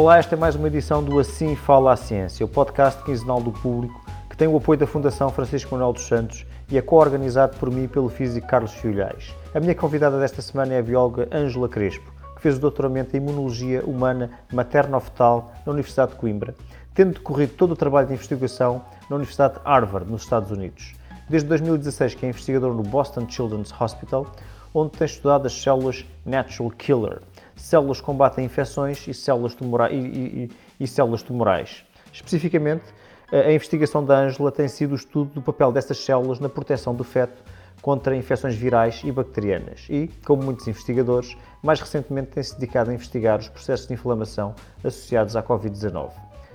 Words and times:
Olá, 0.00 0.16
esta 0.16 0.36
é 0.36 0.38
mais 0.38 0.54
uma 0.54 0.68
edição 0.68 1.02
do 1.02 1.18
Assim 1.18 1.56
Fala 1.56 1.92
a 1.92 1.96
Ciência, 1.96 2.46
o 2.46 2.48
podcast 2.48 3.02
quinzenal 3.02 3.42
do 3.42 3.50
público 3.50 4.00
que 4.30 4.36
tem 4.36 4.46
o 4.46 4.56
apoio 4.56 4.78
da 4.78 4.86
Fundação 4.86 5.28
Francisco 5.28 5.74
Manuel 5.74 5.92
dos 5.92 6.06
Santos 6.06 6.46
e 6.70 6.78
é 6.78 6.80
co-organizado 6.80 7.56
por 7.56 7.68
mim 7.68 7.82
e 7.82 7.88
pelo 7.88 8.08
físico 8.08 8.46
Carlos 8.46 8.72
Filhais. 8.74 9.34
A 9.52 9.58
minha 9.58 9.74
convidada 9.74 10.20
desta 10.20 10.40
semana 10.40 10.74
é 10.74 10.78
a 10.78 10.82
bióloga 10.84 11.28
Ângela 11.32 11.68
Crespo, 11.68 12.12
que 12.36 12.40
fez 12.40 12.56
o 12.56 12.60
doutoramento 12.60 13.16
em 13.16 13.18
Imunologia 13.18 13.82
Humana 13.84 14.30
Materno-Fetal 14.52 15.52
na 15.66 15.72
Universidade 15.72 16.12
de 16.12 16.18
Coimbra, 16.18 16.54
tendo 16.94 17.14
decorrido 17.14 17.54
todo 17.54 17.72
o 17.72 17.76
trabalho 17.76 18.06
de 18.06 18.14
investigação 18.14 18.80
na 19.10 19.16
Universidade 19.16 19.54
de 19.54 19.60
Harvard, 19.64 20.08
nos 20.08 20.22
Estados 20.22 20.52
Unidos. 20.52 20.94
Desde 21.28 21.48
2016 21.48 22.14
que 22.14 22.24
é 22.24 22.28
investigador 22.28 22.72
no 22.72 22.84
Boston 22.84 23.28
Children's 23.28 23.74
Hospital, 23.80 24.28
onde 24.72 24.92
tem 24.92 25.06
estudado 25.06 25.46
as 25.46 25.60
células 25.60 26.06
Natural 26.24 26.70
Killer, 26.70 27.20
células 27.58 28.00
que 28.00 28.06
combatem 28.06 28.44
infecções 28.44 29.06
e 29.06 29.12
células, 29.12 29.54
tumora 29.54 29.92
e, 29.92 29.98
e, 29.98 30.50
e 30.80 30.86
células 30.86 31.22
tumorais. 31.22 31.84
Especificamente, 32.12 32.84
a 33.30 33.52
investigação 33.52 34.02
da 34.02 34.18
Ângela 34.18 34.50
tem 34.50 34.68
sido 34.68 34.92
o 34.92 34.94
estudo 34.94 35.34
do 35.34 35.42
papel 35.42 35.70
destas 35.70 35.98
células 35.98 36.40
na 36.40 36.48
proteção 36.48 36.94
do 36.94 37.04
feto 37.04 37.42
contra 37.82 38.16
infecções 38.16 38.54
virais 38.54 39.02
e 39.04 39.12
bacterianas 39.12 39.86
e, 39.88 40.08
como 40.24 40.42
muitos 40.42 40.66
investigadores, 40.66 41.36
mais 41.62 41.80
recentemente 41.80 42.30
tem-se 42.30 42.54
dedicado 42.54 42.90
a 42.90 42.94
investigar 42.94 43.38
os 43.38 43.48
processos 43.48 43.86
de 43.86 43.94
inflamação 43.94 44.54
associados 44.82 45.36
à 45.36 45.42
Covid-19. 45.42 46.10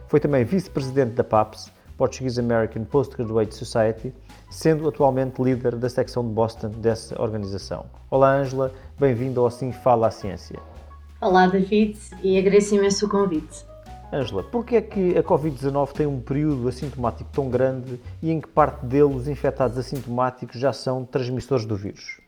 Foi 0.07 0.19
também 0.19 0.43
vice-presidente 0.43 1.13
da 1.13 1.23
PAPS, 1.23 1.71
Portuguese 1.97 2.39
American 2.39 2.83
Postgraduate 2.85 3.55
Society, 3.55 4.13
sendo 4.49 4.87
atualmente 4.87 5.41
líder 5.41 5.75
da 5.75 5.89
secção 5.89 6.23
de 6.27 6.33
Boston 6.33 6.69
dessa 6.69 7.19
organização. 7.21 7.85
Olá, 8.09 8.35
Ângela, 8.35 8.71
bem-vindo 8.99 9.39
ao 9.39 9.47
Assim 9.47 9.71
Fala 9.71 10.07
a 10.07 10.11
Ciência. 10.11 10.72
Olá, 11.23 11.47
David, 11.47 11.97
e 12.21 12.37
agradeço 12.37 12.75
imenso 12.75 13.05
o 13.05 13.09
convite. 13.09 13.63
Ângela, 14.11 14.43
porquê 14.43 14.75
é 14.75 14.81
que 14.81 15.17
a 15.17 15.23
Covid-19 15.23 15.93
tem 15.93 16.05
um 16.05 16.19
período 16.19 16.67
assintomático 16.67 17.29
tão 17.31 17.49
grande 17.49 17.97
e 18.21 18.29
em 18.29 18.41
que 18.41 18.47
parte 18.49 18.85
dele 18.85 19.15
os 19.15 19.29
infectados 19.29 19.77
assintomáticos 19.77 20.59
já 20.59 20.73
são 20.73 21.05
transmissores 21.05 21.65
do 21.65 21.77
vírus? 21.77 22.19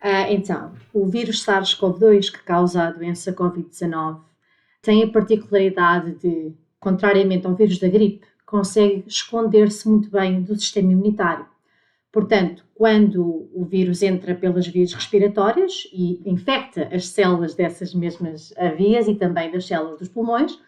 Ah, 0.00 0.30
então, 0.30 0.74
o 0.94 1.06
vírus 1.08 1.44
SARS-CoV-2 1.44 2.30
que 2.30 2.44
causa 2.44 2.84
a 2.84 2.92
doença 2.92 3.32
Covid-19 3.32 4.20
tem 4.80 5.02
a 5.02 5.10
particularidade 5.10 6.12
de, 6.20 6.52
contrariamente 6.78 7.48
ao 7.48 7.56
vírus 7.56 7.80
da 7.80 7.88
gripe, 7.88 8.24
consegue 8.46 9.02
esconder-se 9.08 9.88
muito 9.88 10.08
bem 10.08 10.40
do 10.40 10.54
sistema 10.54 10.92
imunitário. 10.92 11.46
Portanto, 12.10 12.64
quando 12.74 13.50
o 13.52 13.64
vírus 13.64 14.02
entra 14.02 14.34
pelas 14.34 14.66
vias 14.66 14.94
respiratórias 14.94 15.88
e 15.92 16.22
infecta 16.28 16.88
as 16.92 17.08
células 17.08 17.54
dessas 17.54 17.94
mesmas 17.94 18.52
vias 18.76 19.06
e 19.06 19.14
também 19.14 19.50
das 19.50 19.66
células 19.66 19.98
dos 19.98 20.08
pulmões, 20.08 20.58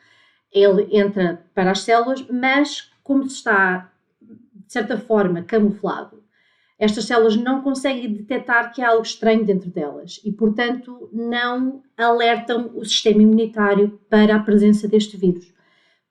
ele 0.53 0.89
entra 0.97 1.45
para 1.55 1.71
as 1.71 1.81
células, 1.81 2.27
mas 2.29 2.93
como 3.03 3.23
está, 3.23 3.91
de 4.21 4.73
certa 4.73 4.99
forma, 4.99 5.43
camuflado, 5.43 6.23
estas 6.79 7.05
células 7.05 7.37
não 7.37 7.63
conseguem 7.63 8.13
detectar 8.13 8.73
que 8.73 8.83
há 8.83 8.89
algo 8.89 9.03
estranho 9.03 9.45
dentro 9.45 9.71
delas 9.71 10.21
e, 10.25 10.33
portanto, 10.33 11.11
não 11.13 11.83
alertam 11.97 12.71
o 12.75 12.85
sistema 12.85 13.23
imunitário 13.23 14.01
para 14.09 14.37
a 14.37 14.41
presença 14.41 14.89
deste 14.89 15.17
vírus 15.17 15.53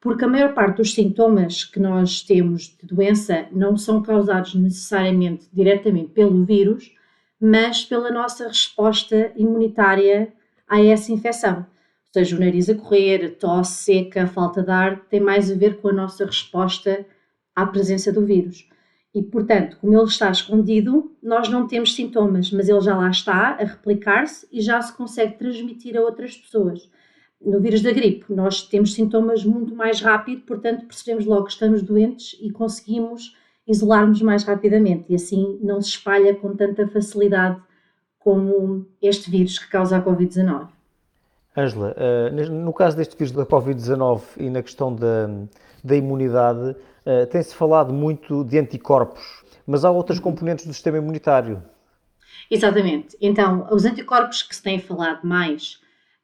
porque 0.02 0.24
a 0.24 0.28
maior 0.28 0.54
parte 0.54 0.78
dos 0.78 0.94
sintomas 0.94 1.66
que 1.66 1.80
nós 1.80 2.22
temos 2.22 2.76
de 2.82 2.88
doença 2.88 3.48
não 3.52 3.78
são 3.78 4.02
causados 4.02 4.56
necessariamente 4.56 5.48
diretamente 5.52 6.12
pelo 6.12 6.46
vírus, 6.46 6.92
mas 7.40 7.84
pela 7.84 8.10
nossa 8.10 8.48
resposta 8.48 9.32
imunitária 9.36 10.32
a 10.68 10.82
essa 10.82 11.12
infecção. 11.12 11.58
Ou 11.60 12.14
seja, 12.14 12.36
o 12.36 12.40
nariz 12.40 12.70
a 12.70 12.76
correr, 12.76 13.38
tosse 13.38 13.84
seca, 13.84 14.26
falta 14.26 14.64
de 14.64 14.72
ar, 14.72 15.02
tem 15.10 15.20
mais 15.20 15.52
a 15.52 15.56
ver 15.56 15.78
com 15.78 15.90
a 15.90 15.94
nossa 15.94 16.26
resposta 16.26 17.06
à 17.56 17.66
presença 17.66 18.12
do 18.12 18.26
vírus. 18.26 18.68
E, 19.14 19.22
portanto, 19.22 19.78
como 19.82 19.98
ele 19.98 20.08
está 20.08 20.30
escondido, 20.30 21.16
nós 21.22 21.50
não 21.50 21.68
temos 21.68 21.94
sintomas, 21.94 22.52
mas 22.52 22.70
ele 22.70 22.82
já 22.82 22.96
lá 22.96 23.10
está 23.10 23.58
a 23.60 23.64
replicar-se 23.64 24.48
e 24.52 24.62
já 24.62 24.82
se 24.82 24.96
consegue 24.96 25.38
transmitir 25.38 25.98
a 25.98 26.02
outras 26.02 26.38
pessoas 26.38 26.90
no 27.42 27.60
vírus 27.60 27.82
da 27.82 27.92
gripe, 27.92 28.26
nós 28.34 28.64
temos 28.64 28.94
sintomas 28.94 29.46
muito 29.46 29.74
mais 29.74 30.02
rápido, 30.02 30.42
portanto 30.42 30.86
percebemos 30.86 31.26
logo 31.26 31.46
que 31.46 31.52
estamos 31.52 31.82
doentes 31.82 32.38
e 32.42 32.52
conseguimos 32.52 33.36
isolar-nos 33.68 34.22
mais 34.22 34.44
rapidamente 34.44 35.06
e 35.10 35.16
assim 35.16 35.60
não 35.62 35.82
se 35.82 35.90
espalha 35.90 36.36
com 36.36 36.56
tanta 36.56 36.88
facilidade 36.88 37.62
como 38.18 38.86
este 39.02 39.32
vírus 39.32 39.58
que 39.58 39.70
causa 39.70 39.98
a 39.98 40.02
Covid-19. 40.02 40.68
Ângela, 41.56 41.96
eh, 41.98 42.30
no 42.30 42.74
caso 42.74 42.98
deste 42.98 43.18
vírus 43.18 43.32
da 43.32 43.46
Covid-19 43.46 44.22
e 44.38 44.50
na 44.50 44.62
questão 44.62 44.94
da, 44.94 45.30
da 45.84 45.96
imunidade, 45.96 46.76
eh, 47.06 47.26
tem-se 47.26 47.56
falado 47.56 47.94
muito 47.94 48.44
de 48.44 48.60
anticorpos, 48.60 49.44
mas 49.66 49.86
há 49.86 49.92
outras 49.92 50.20
componentes 50.20 50.66
do 50.66 50.74
sistema 50.74 50.98
imunitário. 50.98 51.64
Exatamente. 52.52 53.16
Então, 53.22 53.68
os 53.72 53.86
anticorpos 53.86 54.42
que 54.42 54.56
se 54.56 54.62
tem 54.62 54.80
falado 54.80 55.26
mais 55.26 55.80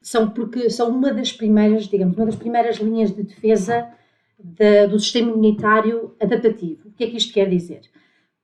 são 0.06 0.30
porque 0.30 0.70
são 0.70 0.90
uma 0.90 1.12
das 1.12 1.34
primeiras, 1.34 1.88
digamos, 1.88 2.16
uma 2.16 2.28
das 2.28 2.36
primeiras 2.36 2.78
linhas 2.78 3.12
de 3.12 3.24
defesa 3.24 3.90
de, 4.38 4.86
do 4.86 5.00
sistema 5.00 5.32
imunitário 5.32 6.16
adaptativo. 6.22 6.90
O 6.90 6.92
que 6.92 7.06
é 7.06 7.08
que 7.08 7.18
isto 7.18 7.34
quer 7.34 7.50
dizer? 7.50 7.82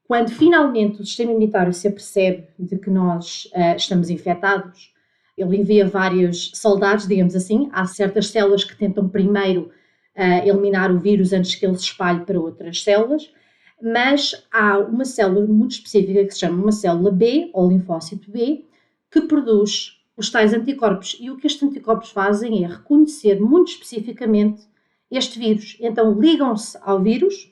Quando 0.07 0.31
finalmente 0.31 0.99
o 0.99 1.05
sistema 1.05 1.29
imunitário 1.29 1.71
se 1.71 1.87
apercebe 1.87 2.47
de 2.57 2.79
que 2.79 2.89
nós 2.89 3.45
uh, 3.53 3.75
estamos 3.77 4.09
infectados, 4.09 4.91
ele 5.37 5.57
envia 5.57 5.87
vários 5.87 6.51
soldados, 6.55 7.07
digamos 7.07 7.35
assim. 7.35 7.69
Há 7.71 7.85
certas 7.85 8.29
células 8.29 8.63
que 8.63 8.75
tentam 8.75 9.07
primeiro 9.07 9.69
uh, 10.17 10.47
eliminar 10.47 10.91
o 10.91 10.99
vírus 10.99 11.31
antes 11.31 11.53
que 11.53 11.63
ele 11.63 11.77
se 11.77 11.83
espalhe 11.83 12.25
para 12.25 12.39
outras 12.39 12.81
células, 12.81 13.31
mas 13.79 14.47
há 14.51 14.79
uma 14.79 15.05
célula 15.05 15.45
muito 15.45 15.73
específica 15.73 16.25
que 16.25 16.33
se 16.33 16.39
chama 16.39 16.59
uma 16.59 16.71
célula 16.71 17.11
B, 17.11 17.51
ou 17.53 17.69
linfócito 17.69 18.31
B, 18.31 18.65
que 19.11 19.21
produz 19.21 20.00
os 20.15 20.29
tais 20.29 20.53
anticorpos. 20.53 21.17
E 21.19 21.29
o 21.29 21.37
que 21.37 21.47
estes 21.47 21.63
anticorpos 21.63 22.11
fazem 22.11 22.63
é 22.63 22.67
reconhecer 22.67 23.39
muito 23.39 23.71
especificamente 23.71 24.61
este 25.09 25.37
vírus. 25.37 25.77
Então 25.79 26.19
ligam-se 26.19 26.77
ao 26.81 27.01
vírus 27.01 27.51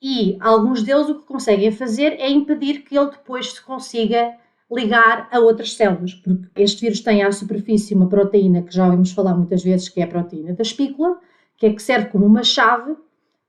e 0.00 0.36
alguns 0.40 0.82
deles 0.82 1.08
o 1.08 1.16
que 1.16 1.26
conseguem 1.26 1.70
fazer 1.70 2.12
é 2.18 2.30
impedir 2.30 2.82
que 2.82 2.96
ele 2.96 3.10
depois 3.10 3.52
se 3.52 3.62
consiga 3.62 4.34
ligar 4.70 5.28
a 5.30 5.38
outras 5.38 5.74
células, 5.74 6.14
porque 6.14 6.62
este 6.62 6.80
vírus 6.80 7.00
tem 7.00 7.22
à 7.22 7.30
superfície 7.30 7.94
uma 7.94 8.08
proteína 8.08 8.62
que 8.62 8.74
já 8.74 8.84
ouvimos 8.84 9.12
falar 9.12 9.34
muitas 9.34 9.62
vezes, 9.62 9.88
que 9.88 10.00
é 10.00 10.04
a 10.04 10.08
proteína 10.08 10.54
da 10.54 10.62
espícula, 10.62 11.18
que 11.56 11.66
é 11.66 11.72
que 11.72 11.82
serve 11.82 12.08
como 12.08 12.26
uma 12.26 12.42
chave 12.42 12.96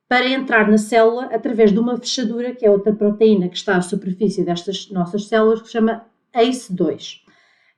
para 0.08 0.29
entrar 0.29 0.69
na 0.69 0.78
célula 0.78 1.25
através 1.25 1.72
de 1.72 1.79
uma 1.79 1.97
fechadura, 1.97 2.56
que 2.56 2.66
é 2.66 2.72
outra 2.72 2.94
proteína 2.94 3.50
que 3.50 3.58
está 3.58 3.75
à 3.75 3.81
superfície 3.81 4.44
destas 4.44 4.90
nossas 4.90 5.28
células, 5.28 5.62
que 5.62 5.68
se 5.68 5.74
chama 5.74 6.06
ACE2. 6.34 7.26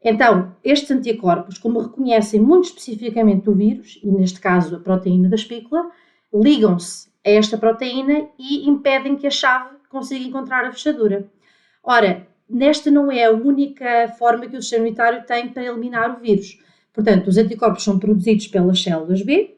Então, 0.03 0.55
estes 0.63 0.91
anticorpos, 0.91 1.57
como 1.57 1.81
reconhecem 1.81 2.39
muito 2.39 2.65
especificamente 2.65 3.49
o 3.49 3.53
vírus, 3.53 3.99
e 4.01 4.09
neste 4.09 4.39
caso 4.39 4.75
a 4.75 4.79
proteína 4.79 5.27
da 5.27 5.35
espícula, 5.35 5.91
ligam-se 6.33 7.09
a 7.25 7.29
esta 7.29 7.57
proteína 7.57 8.29
e 8.38 8.69
impedem 8.69 9.17
que 9.17 9.27
a 9.27 9.31
chave 9.31 9.75
consiga 9.89 10.23
encontrar 10.23 10.65
a 10.65 10.71
fechadura. 10.71 11.29
Ora, 11.83 12.27
nesta 12.49 12.89
não 12.89 13.11
é 13.11 13.25
a 13.25 13.31
única 13.31 14.07
forma 14.17 14.47
que 14.47 14.55
o 14.55 14.61
sistema 14.61 14.83
imunitário 14.85 15.25
tem 15.25 15.49
para 15.49 15.65
eliminar 15.65 16.17
o 16.17 16.21
vírus. 16.21 16.57
Portanto, 16.93 17.27
os 17.27 17.38
anticorpos 17.38 17.83
são 17.83 17.99
produzidos 17.99 18.47
pelas 18.47 18.81
células 18.81 19.21
B 19.21 19.57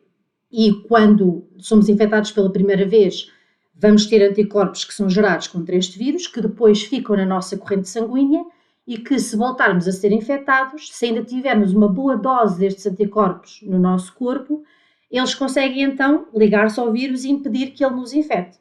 e 0.51 0.73
quando 0.87 1.47
somos 1.59 1.87
infectados 1.87 2.31
pela 2.31 2.51
primeira 2.51 2.85
vez, 2.85 3.31
vamos 3.75 4.05
ter 4.07 4.21
anticorpos 4.27 4.83
que 4.83 4.93
são 4.93 5.09
gerados 5.09 5.47
contra 5.47 5.75
este 5.75 5.97
vírus, 5.97 6.27
que 6.27 6.41
depois 6.41 6.81
ficam 6.83 7.15
na 7.15 7.25
nossa 7.25 7.57
corrente 7.57 7.87
sanguínea 7.87 8.43
e 8.87 8.97
que 8.97 9.19
se 9.19 9.35
voltarmos 9.35 9.87
a 9.87 9.91
ser 9.91 10.11
infectados, 10.11 10.89
se 10.91 11.05
ainda 11.05 11.23
tivermos 11.23 11.73
uma 11.73 11.87
boa 11.87 12.17
dose 12.17 12.59
destes 12.59 12.85
anticorpos 12.85 13.59
no 13.63 13.79
nosso 13.79 14.13
corpo, 14.15 14.63
eles 15.09 15.35
conseguem 15.35 15.83
então 15.83 16.27
ligar-se 16.33 16.79
ao 16.79 16.91
vírus 16.91 17.23
e 17.23 17.29
impedir 17.29 17.71
que 17.71 17.83
ele 17.83 17.95
nos 17.95 18.13
infecte. 18.13 18.59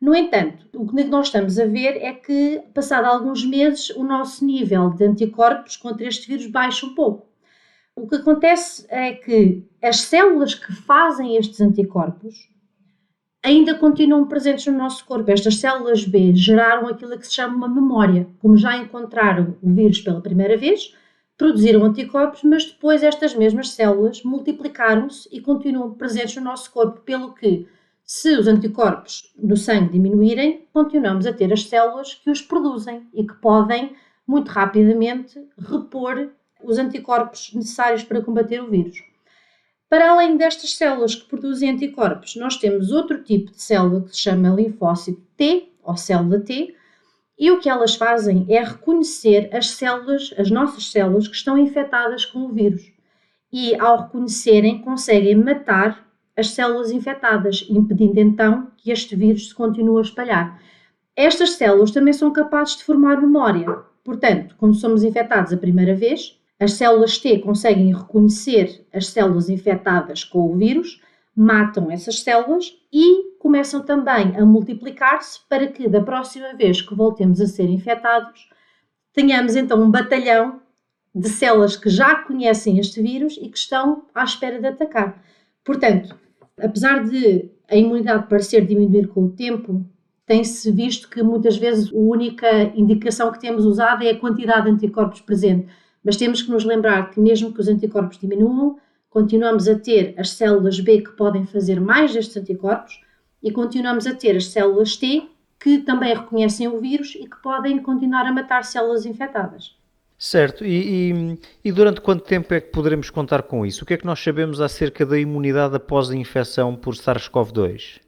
No 0.00 0.14
entanto, 0.14 0.66
o 0.72 0.86
que 0.86 1.04
nós 1.04 1.26
estamos 1.26 1.58
a 1.58 1.66
ver 1.66 1.96
é 1.96 2.12
que, 2.12 2.62
passado 2.72 3.06
alguns 3.06 3.44
meses, 3.44 3.90
o 3.90 4.04
nosso 4.04 4.44
nível 4.44 4.90
de 4.90 5.04
anticorpos 5.04 5.76
contra 5.76 6.06
este 6.06 6.28
vírus 6.28 6.46
baixa 6.46 6.86
um 6.86 6.94
pouco. 6.94 7.26
O 7.96 8.06
que 8.06 8.14
acontece 8.14 8.86
é 8.88 9.12
que 9.12 9.66
as 9.82 10.02
células 10.02 10.54
que 10.54 10.72
fazem 10.72 11.36
estes 11.36 11.60
anticorpos 11.60 12.48
ainda 13.42 13.74
continuam 13.74 14.26
presentes 14.26 14.66
no 14.66 14.78
nosso 14.78 15.04
corpo. 15.04 15.30
Estas 15.30 15.56
células 15.56 16.04
B 16.04 16.34
geraram 16.34 16.88
aquilo 16.88 17.18
que 17.18 17.26
se 17.26 17.34
chama 17.34 17.56
uma 17.56 17.68
memória. 17.68 18.28
Como 18.40 18.56
já 18.56 18.76
encontraram 18.76 19.56
o 19.62 19.72
vírus 19.72 20.00
pela 20.00 20.20
primeira 20.20 20.56
vez, 20.56 20.94
produziram 21.36 21.84
anticorpos, 21.84 22.42
mas 22.42 22.64
depois 22.64 23.02
estas 23.02 23.34
mesmas 23.34 23.70
células 23.70 24.22
multiplicaram-se 24.24 25.28
e 25.32 25.40
continuam 25.40 25.94
presentes 25.94 26.36
no 26.36 26.42
nosso 26.42 26.70
corpo, 26.72 27.00
pelo 27.02 27.32
que, 27.32 27.66
se 28.04 28.36
os 28.36 28.48
anticorpos 28.48 29.32
no 29.38 29.56
sangue 29.56 29.92
diminuírem, 29.92 30.66
continuamos 30.72 31.26
a 31.26 31.32
ter 31.32 31.52
as 31.52 31.64
células 31.64 32.14
que 32.14 32.30
os 32.30 32.42
produzem 32.42 33.06
e 33.14 33.24
que 33.24 33.34
podem 33.34 33.94
muito 34.26 34.48
rapidamente 34.48 35.40
repor 35.56 36.28
os 36.62 36.76
anticorpos 36.76 37.52
necessários 37.54 38.02
para 38.02 38.20
combater 38.20 38.60
o 38.60 38.68
vírus. 38.68 39.07
Para 39.88 40.10
além 40.10 40.36
destas 40.36 40.76
células 40.76 41.14
que 41.14 41.26
produzem 41.26 41.70
anticorpos, 41.70 42.36
nós 42.36 42.56
temos 42.56 42.90
outro 42.90 43.22
tipo 43.22 43.50
de 43.50 43.62
célula 43.62 44.02
que 44.02 44.10
se 44.10 44.18
chama 44.18 44.50
linfócito 44.50 45.22
T, 45.34 45.72
ou 45.82 45.96
célula 45.96 46.40
T, 46.40 46.74
e 47.38 47.50
o 47.50 47.58
que 47.58 47.70
elas 47.70 47.94
fazem 47.94 48.44
é 48.48 48.62
reconhecer 48.62 49.48
as 49.50 49.70
células, 49.70 50.34
as 50.36 50.50
nossas 50.50 50.90
células 50.90 51.26
que 51.26 51.36
estão 51.36 51.56
infectadas 51.56 52.26
com 52.26 52.40
o 52.40 52.52
vírus. 52.52 52.92
E 53.50 53.74
ao 53.76 54.02
reconhecerem, 54.02 54.82
conseguem 54.82 55.36
matar 55.36 56.06
as 56.36 56.50
células 56.50 56.90
infectadas, 56.90 57.66
impedindo 57.70 58.20
então 58.20 58.70
que 58.76 58.90
este 58.90 59.16
vírus 59.16 59.48
se 59.48 59.54
continue 59.54 59.98
a 59.98 60.02
espalhar. 60.02 60.62
Estas 61.16 61.52
células 61.52 61.90
também 61.90 62.12
são 62.12 62.32
capazes 62.32 62.76
de 62.76 62.84
formar 62.84 63.20
memória. 63.20 63.66
Portanto, 64.04 64.54
quando 64.58 64.74
somos 64.74 65.02
infectados 65.02 65.52
a 65.52 65.56
primeira 65.56 65.94
vez, 65.94 66.37
as 66.60 66.72
células 66.72 67.18
T 67.18 67.38
conseguem 67.38 67.94
reconhecer 67.94 68.86
as 68.92 69.06
células 69.08 69.48
infectadas 69.48 70.24
com 70.24 70.52
o 70.52 70.56
vírus, 70.56 71.00
matam 71.34 71.90
essas 71.90 72.20
células 72.20 72.76
e 72.92 73.36
começam 73.38 73.82
também 73.82 74.36
a 74.36 74.44
multiplicar-se 74.44 75.40
para 75.48 75.68
que 75.68 75.88
da 75.88 76.00
próxima 76.00 76.54
vez 76.54 76.82
que 76.82 76.94
voltemos 76.94 77.40
a 77.40 77.46
ser 77.46 77.70
infectados, 77.70 78.48
tenhamos 79.12 79.54
então 79.54 79.80
um 79.80 79.90
batalhão 79.90 80.60
de 81.14 81.28
células 81.28 81.76
que 81.76 81.88
já 81.88 82.16
conhecem 82.22 82.78
este 82.78 83.00
vírus 83.00 83.38
e 83.40 83.48
que 83.48 83.58
estão 83.58 84.04
à 84.14 84.24
espera 84.24 84.60
de 84.60 84.66
atacar. 84.66 85.22
Portanto, 85.64 86.16
apesar 86.60 87.04
de 87.04 87.50
a 87.68 87.76
imunidade 87.76 88.28
parecer 88.28 88.66
diminuir 88.66 89.08
com 89.08 89.24
o 89.24 89.30
tempo, 89.30 89.84
tem-se 90.26 90.70
visto 90.70 91.08
que 91.08 91.22
muitas 91.22 91.56
vezes 91.56 91.92
a 91.92 91.96
única 91.96 92.62
indicação 92.74 93.32
que 93.32 93.40
temos 93.40 93.64
usado 93.64 94.04
é 94.04 94.10
a 94.10 94.18
quantidade 94.18 94.64
de 94.66 94.72
anticorpos 94.72 95.20
presente. 95.20 95.68
Mas 96.04 96.16
temos 96.16 96.42
que 96.42 96.50
nos 96.50 96.64
lembrar 96.64 97.10
que, 97.10 97.20
mesmo 97.20 97.52
que 97.52 97.60
os 97.60 97.68
anticorpos 97.68 98.18
diminuam, 98.18 98.78
continuamos 99.10 99.68
a 99.68 99.78
ter 99.78 100.14
as 100.18 100.30
células 100.30 100.80
B 100.80 101.02
que 101.02 101.10
podem 101.12 101.46
fazer 101.46 101.80
mais 101.80 102.12
destes 102.12 102.36
anticorpos 102.36 103.00
e 103.42 103.50
continuamos 103.50 104.06
a 104.06 104.14
ter 104.14 104.36
as 104.36 104.46
células 104.46 104.96
T 104.96 105.28
que 105.60 105.78
também 105.78 106.14
reconhecem 106.14 106.68
o 106.68 106.80
vírus 106.80 107.14
e 107.16 107.28
que 107.28 107.42
podem 107.42 107.78
continuar 107.78 108.26
a 108.26 108.32
matar 108.32 108.64
células 108.64 109.04
infectadas. 109.04 109.76
Certo, 110.16 110.64
e, 110.64 111.12
e, 111.12 111.38
e, 111.64 111.70
durante 111.70 112.00
quanto 112.00 112.24
tempo 112.24 112.52
é 112.52 112.60
que 112.60 112.72
poderemos 112.72 113.08
contar 113.08 113.42
com 113.42 113.64
isso? 113.64 113.84
O 113.84 113.86
que 113.86 113.94
é 113.94 113.96
que 113.96 114.04
nós 114.04 114.18
sabemos 114.18 114.60
acerca 114.60 115.06
da 115.06 115.18
imunidade 115.18 115.76
após 115.76 116.10
a 116.10 116.16
infecção 116.16 116.74
por 116.74 116.94
SARS-CoV-2? 116.94 118.00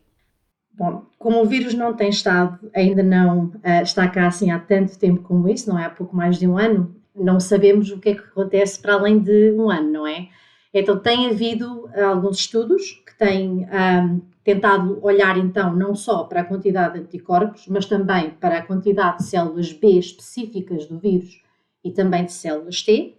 Bom, 0.72 1.04
como 1.18 1.40
o 1.40 1.46
vírus 1.46 1.72
não 1.74 1.94
tem 1.94 2.08
estado, 2.08 2.58
ainda 2.74 3.02
não 3.02 3.44
uh, 3.44 3.82
está 3.82 4.08
cá 4.08 4.26
assim 4.26 4.50
há 4.50 4.58
tanto 4.58 4.98
tempo 4.98 5.22
como 5.22 5.48
isso, 5.48 5.68
não 5.68 5.78
é? 5.78 5.84
Há 5.84 5.90
pouco 5.90 6.16
mais 6.16 6.36
de 6.36 6.48
um 6.48 6.58
ano, 6.58 6.96
não 7.20 7.38
sabemos 7.38 7.90
o 7.90 7.98
que 7.98 8.10
é 8.10 8.14
que 8.14 8.20
acontece 8.20 8.80
para 8.80 8.94
além 8.94 9.18
de 9.18 9.52
um 9.52 9.70
ano, 9.70 9.90
não 9.90 10.06
é? 10.06 10.28
Então, 10.72 10.98
tem 10.98 11.28
havido 11.28 11.86
uh, 11.86 12.04
alguns 12.06 12.38
estudos 12.38 13.02
que 13.06 13.16
têm 13.18 13.66
um, 13.66 14.20
tentado 14.44 14.98
olhar 15.02 15.36
então 15.36 15.74
não 15.74 15.94
só 15.94 16.24
para 16.24 16.40
a 16.40 16.44
quantidade 16.44 16.94
de 16.94 17.00
anticorpos, 17.00 17.66
mas 17.68 17.86
também 17.86 18.30
para 18.30 18.58
a 18.58 18.62
quantidade 18.62 19.18
de 19.18 19.24
células 19.24 19.72
B 19.72 19.98
específicas 19.98 20.86
do 20.86 20.98
vírus 20.98 21.42
e 21.84 21.90
também 21.90 22.24
de 22.24 22.32
células 22.32 22.82
T. 22.82 23.16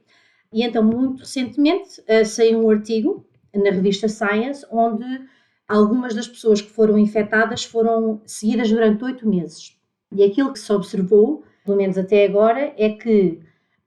E 0.54 0.64
então, 0.64 0.84
muito 0.84 1.20
recentemente, 1.20 2.02
uh, 2.02 2.26
saiu 2.26 2.66
um 2.66 2.70
artigo 2.70 3.26
na 3.54 3.70
revista 3.70 4.08
Science 4.08 4.66
onde 4.72 5.06
algumas 5.68 6.14
das 6.14 6.28
pessoas 6.28 6.62
que 6.62 6.70
foram 6.70 6.98
infectadas 6.98 7.64
foram 7.64 8.22
seguidas 8.26 8.70
durante 8.70 9.04
oito 9.04 9.28
meses. 9.28 9.78
E 10.12 10.24
aquilo 10.24 10.52
que 10.52 10.60
se 10.60 10.72
observou, 10.72 11.44
pelo 11.66 11.78
menos 11.78 11.98
até 11.98 12.26
agora, 12.26 12.74
é 12.78 12.90
que 12.90 13.40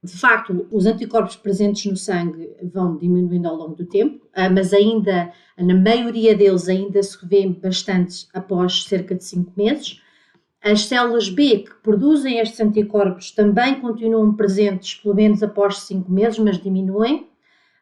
de 0.04 0.18
facto, 0.18 0.66
os 0.70 0.84
anticorpos 0.84 1.34
presentes 1.34 1.86
no 1.86 1.96
sangue 1.96 2.54
vão 2.62 2.98
diminuindo 2.98 3.48
ao 3.48 3.56
longo 3.56 3.74
do 3.74 3.86
tempo, 3.86 4.26
ah, 4.34 4.50
mas 4.50 4.74
ainda, 4.74 5.32
na 5.56 5.74
maioria 5.74 6.36
deles, 6.36 6.68
ainda 6.68 7.02
se 7.02 7.16
revê 7.22 7.48
bastante 7.48 8.28
após 8.34 8.84
cerca 8.84 9.14
de 9.14 9.24
5 9.24 9.52
meses. 9.56 10.02
As 10.62 10.82
células 10.82 11.30
B 11.30 11.60
que 11.60 11.74
produzem 11.82 12.38
estes 12.38 12.60
anticorpos 12.60 13.30
também 13.30 13.80
continuam 13.80 14.34
presentes, 14.34 14.94
pelo 14.94 15.14
menos 15.14 15.42
após 15.42 15.78
5 15.80 16.10
meses, 16.12 16.38
mas 16.38 16.58
diminuem. 16.58 17.26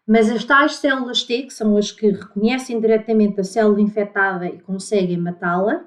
Mas 0.07 0.31
as 0.31 0.45
tais 0.45 0.77
células 0.77 1.25
T, 1.25 1.43
que 1.43 1.53
são 1.53 1.77
as 1.77 1.91
que 1.91 2.11
reconhecem 2.11 2.81
diretamente 2.81 3.41
a 3.41 3.45
célula 3.45 3.81
infectada 3.81 4.47
e 4.47 4.61
conseguem 4.61 5.17
matá-la, 5.17 5.85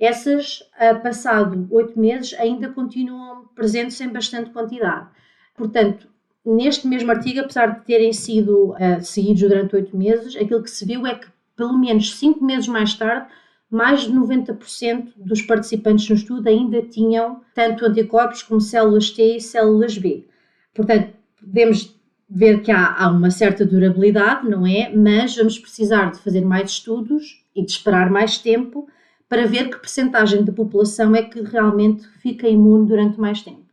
essas, 0.00 0.62
ah, 0.78 0.94
passado 0.94 1.66
8 1.70 1.98
meses, 1.98 2.34
ainda 2.38 2.70
continuam 2.70 3.46
presentes 3.54 4.00
em 4.00 4.08
bastante 4.08 4.50
quantidade. 4.50 5.08
Portanto, 5.56 6.08
neste 6.44 6.86
mesmo 6.86 7.10
artigo, 7.10 7.40
apesar 7.40 7.66
de 7.66 7.84
terem 7.84 8.12
sido 8.12 8.72
uh, 8.72 9.02
seguidos 9.02 9.42
durante 9.42 9.76
oito 9.76 9.96
meses, 9.96 10.36
aquilo 10.36 10.62
que 10.62 10.70
se 10.70 10.84
viu 10.84 11.06
é 11.06 11.14
que, 11.14 11.28
pelo 11.56 11.78
menos 11.78 12.14
cinco 12.16 12.44
meses 12.44 12.68
mais 12.68 12.94
tarde, 12.94 13.28
mais 13.70 14.02
de 14.02 14.12
90% 14.12 15.12
dos 15.16 15.42
participantes 15.42 16.08
no 16.08 16.14
estudo 16.14 16.48
ainda 16.48 16.82
tinham 16.82 17.40
tanto 17.54 17.86
anticorpos 17.86 18.42
como 18.42 18.60
células 18.60 19.10
T 19.10 19.36
e 19.36 19.40
células 19.40 19.96
B. 19.96 20.26
Portanto, 20.74 21.12
podemos 21.40 21.94
ver 22.28 22.62
que 22.62 22.70
há, 22.70 22.94
há, 22.96 23.08
uma 23.10 23.30
certa 23.30 23.64
durabilidade, 23.64 24.48
não 24.48 24.66
é? 24.66 24.94
Mas 24.94 25.36
vamos 25.36 25.58
precisar 25.58 26.10
de 26.10 26.18
fazer 26.18 26.44
mais 26.44 26.70
estudos 26.72 27.44
e 27.54 27.64
de 27.64 27.70
esperar 27.70 28.10
mais 28.10 28.38
tempo 28.38 28.88
para 29.28 29.46
ver 29.46 29.70
que 29.70 29.78
percentagem 29.78 30.44
da 30.44 30.52
população 30.52 31.14
é 31.14 31.22
que 31.22 31.40
realmente 31.42 32.06
fica 32.20 32.48
imune 32.48 32.86
durante 32.86 33.18
mais 33.18 33.42
tempo 33.42 33.63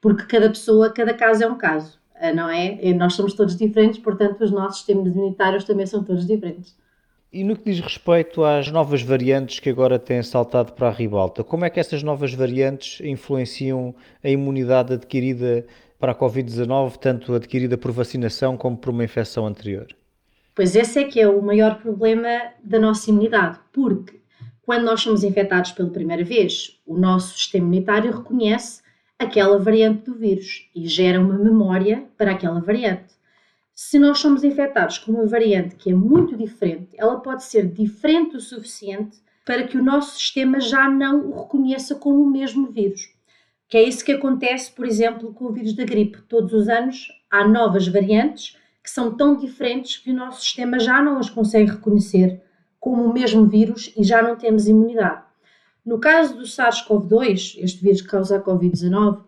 porque 0.00 0.24
cada 0.24 0.48
pessoa, 0.48 0.90
cada 0.90 1.14
caso 1.14 1.44
é 1.44 1.46
um 1.46 1.56
caso, 1.56 1.98
eh, 2.16 2.32
não 2.32 2.48
é? 2.48 2.78
E 2.80 2.94
nós 2.94 3.14
somos 3.14 3.34
todos 3.34 3.56
diferentes, 3.56 3.98
portanto, 3.98 4.42
os 4.42 4.50
nossos 4.50 4.78
sistemas 4.78 5.06
imunitários 5.06 5.64
também 5.64 5.86
são 5.86 6.02
todos 6.02 6.26
diferentes. 6.26 6.76
E 7.32 7.44
no 7.44 7.56
que 7.56 7.70
diz 7.70 7.80
respeito 7.80 8.44
às 8.44 8.70
novas 8.70 9.02
variantes 9.02 9.58
que 9.58 9.68
agora 9.68 9.98
têm 9.98 10.22
saltado 10.22 10.72
para 10.72 10.88
a 10.88 10.92
ribalta, 10.92 11.44
como 11.44 11.64
é 11.64 11.70
que 11.70 11.80
essas 11.80 12.02
novas 12.02 12.32
variantes 12.32 13.00
influenciam 13.00 13.94
a 14.22 14.28
imunidade 14.30 14.94
adquirida 14.94 15.66
para 15.98 16.12
a 16.12 16.14
Covid-19, 16.14 16.96
tanto 16.96 17.34
adquirida 17.34 17.76
por 17.76 17.90
vacinação 17.90 18.56
como 18.56 18.76
por 18.76 18.90
uma 18.90 19.04
infecção 19.04 19.46
anterior? 19.46 19.86
Pois 20.54 20.74
esse 20.74 20.98
é 20.98 21.04
que 21.04 21.20
é 21.20 21.28
o 21.28 21.42
maior 21.42 21.78
problema 21.80 22.28
da 22.62 22.78
nossa 22.78 23.10
imunidade, 23.10 23.58
porque 23.72 24.20
quando 24.62 24.84
nós 24.84 25.00
somos 25.00 25.22
infectados 25.22 25.72
pela 25.72 25.90
primeira 25.90 26.24
vez, 26.24 26.80
o 26.86 26.96
nosso 26.96 27.36
sistema 27.36 27.66
imunitário 27.66 28.16
reconhece 28.16 28.82
aquela 29.18 29.58
variante 29.58 30.04
do 30.04 30.14
vírus 30.14 30.68
e 30.74 30.86
gera 30.86 31.20
uma 31.20 31.38
memória 31.38 32.06
para 32.16 32.32
aquela 32.32 32.60
variante. 32.60 33.14
Se 33.74 33.98
nós 33.98 34.18
somos 34.18 34.42
infectados 34.42 34.98
com 34.98 35.12
uma 35.12 35.26
variante 35.26 35.76
que 35.76 35.90
é 35.90 35.94
muito 35.94 36.36
diferente, 36.36 36.90
ela 36.96 37.20
pode 37.20 37.44
ser 37.44 37.66
diferente 37.66 38.36
o 38.36 38.40
suficiente 38.40 39.18
para 39.44 39.66
que 39.66 39.76
o 39.76 39.84
nosso 39.84 40.18
sistema 40.18 40.60
já 40.60 40.88
não 40.88 41.30
o 41.30 41.42
reconheça 41.42 41.94
como 41.94 42.22
o 42.22 42.30
mesmo 42.30 42.70
vírus. 42.70 43.14
Que 43.68 43.76
é 43.76 43.82
isso 43.82 44.04
que 44.04 44.12
acontece, 44.12 44.70
por 44.72 44.86
exemplo, 44.86 45.32
com 45.34 45.46
o 45.46 45.52
vírus 45.52 45.74
da 45.74 45.84
gripe. 45.84 46.22
Todos 46.22 46.52
os 46.52 46.68
anos 46.68 47.08
há 47.30 47.46
novas 47.46 47.86
variantes 47.86 48.56
que 48.82 48.90
são 48.90 49.16
tão 49.16 49.36
diferentes 49.36 49.96
que 49.96 50.10
o 50.10 50.14
nosso 50.14 50.40
sistema 50.42 50.78
já 50.78 51.02
não 51.02 51.18
as 51.18 51.28
consegue 51.28 51.72
reconhecer 51.72 52.40
como 52.78 53.04
o 53.04 53.12
mesmo 53.12 53.44
vírus 53.46 53.92
e 53.96 54.04
já 54.04 54.22
não 54.22 54.36
temos 54.36 54.68
imunidade. 54.68 55.25
No 55.86 56.00
caso 56.00 56.36
do 56.36 56.42
SARS-CoV-2, 56.42 57.58
este 57.58 57.80
vírus 57.80 58.02
que 58.02 58.08
causa 58.08 58.38
a 58.38 58.42
Covid-19, 58.42 59.22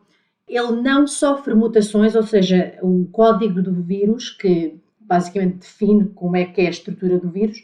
ele 0.49 0.73
não 0.83 1.07
sofre 1.07 1.55
mutações, 1.55 2.17
ou 2.17 2.25
seja, 2.25 2.77
o 2.83 3.07
código 3.13 3.63
do 3.63 3.73
vírus, 3.81 4.31
que 4.31 4.81
basicamente 4.99 5.59
define 5.59 6.09
como 6.09 6.37
é 6.37 6.45
que 6.45 6.61
é 6.61 6.67
a 6.67 6.71
estrutura 6.71 7.17
do 7.17 7.31
vírus, 7.31 7.63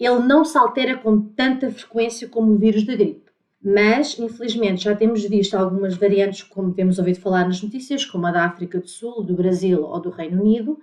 ele 0.00 0.18
não 0.18 0.44
se 0.44 0.58
altera 0.58 0.98
com 0.98 1.20
tanta 1.20 1.70
frequência 1.70 2.28
como 2.28 2.52
o 2.52 2.58
vírus 2.58 2.84
da 2.84 2.96
gripe. 2.96 3.30
Mas, 3.62 4.18
infelizmente, 4.18 4.84
já 4.84 4.96
temos 4.96 5.22
visto 5.24 5.54
algumas 5.54 5.96
variantes, 5.96 6.42
como 6.42 6.74
temos 6.74 6.98
ouvido 6.98 7.20
falar 7.20 7.46
nas 7.46 7.62
notícias, 7.62 8.04
como 8.04 8.26
a 8.26 8.32
da 8.32 8.44
África 8.44 8.80
do 8.80 8.88
Sul, 8.88 9.22
do 9.22 9.36
Brasil 9.36 9.82
ou 9.84 10.00
do 10.00 10.10
Reino 10.10 10.42
Unido, 10.42 10.78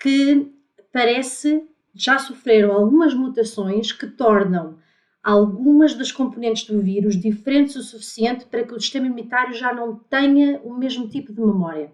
que 0.00 0.50
parece 0.90 1.68
já 1.94 2.18
sofreram 2.18 2.72
algumas 2.72 3.12
mutações 3.12 3.92
que 3.92 4.06
tornam 4.06 4.78
algumas 5.22 5.94
das 5.94 6.10
componentes 6.10 6.66
do 6.66 6.80
vírus 6.80 7.16
diferentes 7.16 7.76
o 7.76 7.82
suficiente 7.82 8.44
para 8.46 8.64
que 8.64 8.74
o 8.74 8.80
sistema 8.80 9.06
imunitário 9.06 9.54
já 9.54 9.72
não 9.72 9.94
tenha 9.94 10.60
o 10.64 10.74
mesmo 10.74 11.08
tipo 11.08 11.32
de 11.32 11.40
memória. 11.40 11.92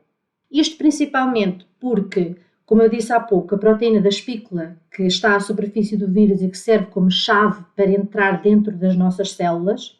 Isto 0.50 0.78
principalmente 0.78 1.66
porque, 1.78 2.36
como 2.64 2.80
eu 2.80 2.88
disse 2.88 3.12
há 3.12 3.20
pouco, 3.20 3.54
a 3.54 3.58
proteína 3.58 4.00
da 4.00 4.08
espícula, 4.08 4.78
que 4.90 5.02
está 5.02 5.36
à 5.36 5.40
superfície 5.40 5.96
do 5.96 6.10
vírus 6.10 6.40
e 6.40 6.48
que 6.48 6.56
serve 6.56 6.86
como 6.86 7.10
chave 7.10 7.62
para 7.76 7.90
entrar 7.90 8.40
dentro 8.40 8.74
das 8.74 8.96
nossas 8.96 9.32
células, 9.32 9.98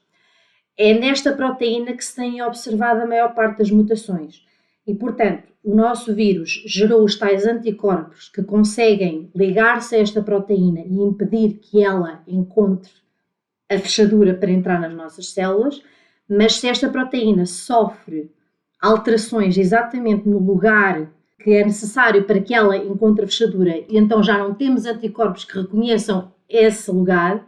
é 0.76 0.94
nesta 0.94 1.32
proteína 1.32 1.92
que 1.92 2.04
se 2.04 2.16
tem 2.16 2.40
observado 2.40 3.02
a 3.02 3.06
maior 3.06 3.34
parte 3.34 3.58
das 3.58 3.70
mutações. 3.70 4.42
E, 4.86 4.94
portanto, 4.94 5.48
o 5.62 5.74
nosso 5.74 6.14
vírus 6.14 6.62
gerou 6.66 7.04
os 7.04 7.18
tais 7.18 7.44
anticorpos 7.44 8.30
que 8.30 8.42
conseguem 8.42 9.30
ligar-se 9.34 9.96
a 9.96 9.98
esta 9.98 10.22
proteína 10.22 10.80
e 10.80 10.94
impedir 10.94 11.58
que 11.58 11.84
ela 11.84 12.22
encontre 12.26 12.90
a 13.70 13.78
fechadura 13.78 14.34
para 14.34 14.50
entrar 14.50 14.80
nas 14.80 14.94
nossas 14.94 15.30
células, 15.30 15.82
mas 16.28 16.54
se 16.54 16.68
esta 16.68 16.88
proteína 16.88 17.46
sofre 17.46 18.30
alterações 18.80 19.56
exatamente 19.56 20.28
no 20.28 20.38
lugar 20.38 21.10
que 21.42 21.52
é 21.52 21.64
necessário 21.64 22.24
para 22.24 22.40
que 22.40 22.54
ela 22.54 22.76
encontre 22.76 23.24
a 23.24 23.28
fechadura 23.28 23.76
e 23.88 23.96
então 23.96 24.22
já 24.22 24.38
não 24.38 24.54
temos 24.54 24.86
anticorpos 24.86 25.44
que 25.44 25.58
reconheçam 25.58 26.32
esse 26.48 26.90
lugar, 26.90 27.46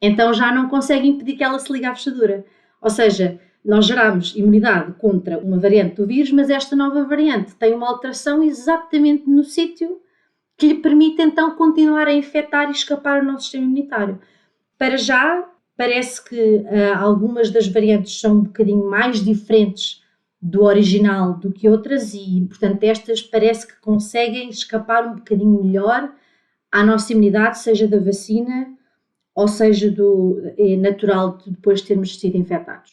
então 0.00 0.32
já 0.32 0.52
não 0.52 0.68
consegue 0.68 1.08
impedir 1.08 1.36
que 1.36 1.44
ela 1.44 1.58
se 1.58 1.72
ligue 1.72 1.86
à 1.86 1.94
fechadura. 1.94 2.44
Ou 2.80 2.90
seja, 2.90 3.40
nós 3.64 3.86
geramos 3.86 4.36
imunidade 4.36 4.92
contra 4.98 5.38
uma 5.38 5.58
variante 5.58 5.96
do 5.96 6.06
vírus, 6.06 6.30
mas 6.30 6.50
esta 6.50 6.76
nova 6.76 7.04
variante 7.04 7.54
tem 7.54 7.72
uma 7.72 7.88
alteração 7.88 8.42
exatamente 8.42 9.28
no 9.28 9.42
sítio 9.42 10.00
que 10.56 10.68
lhe 10.68 10.74
permite 10.74 11.22
então 11.22 11.56
continuar 11.56 12.06
a 12.06 12.12
infectar 12.12 12.68
e 12.68 12.72
escapar 12.72 13.18
ao 13.18 13.24
nosso 13.24 13.44
sistema 13.44 13.64
imunitário. 13.64 14.20
Para 14.78 14.96
já, 14.96 15.48
parece 15.76 16.22
que 16.24 16.56
uh, 16.58 16.94
algumas 16.96 17.50
das 17.50 17.66
variantes 17.66 18.20
são 18.20 18.38
um 18.38 18.42
bocadinho 18.42 18.88
mais 18.88 19.24
diferentes 19.24 20.02
do 20.40 20.62
original 20.64 21.34
do 21.34 21.50
que 21.50 21.68
outras 21.68 22.12
e, 22.12 22.44
portanto, 22.48 22.82
estas 22.82 23.22
parece 23.22 23.66
que 23.66 23.80
conseguem 23.80 24.50
escapar 24.50 25.06
um 25.06 25.14
bocadinho 25.16 25.64
melhor 25.64 26.12
à 26.70 26.84
nossa 26.84 27.12
imunidade, 27.12 27.58
seja 27.58 27.88
da 27.88 27.98
vacina 27.98 28.74
ou 29.34 29.48
seja 29.48 29.90
do 29.90 30.40
é 30.56 30.76
natural 30.76 31.38
de 31.38 31.50
depois 31.50 31.80
termos 31.80 32.18
sido 32.18 32.36
infectados. 32.36 32.92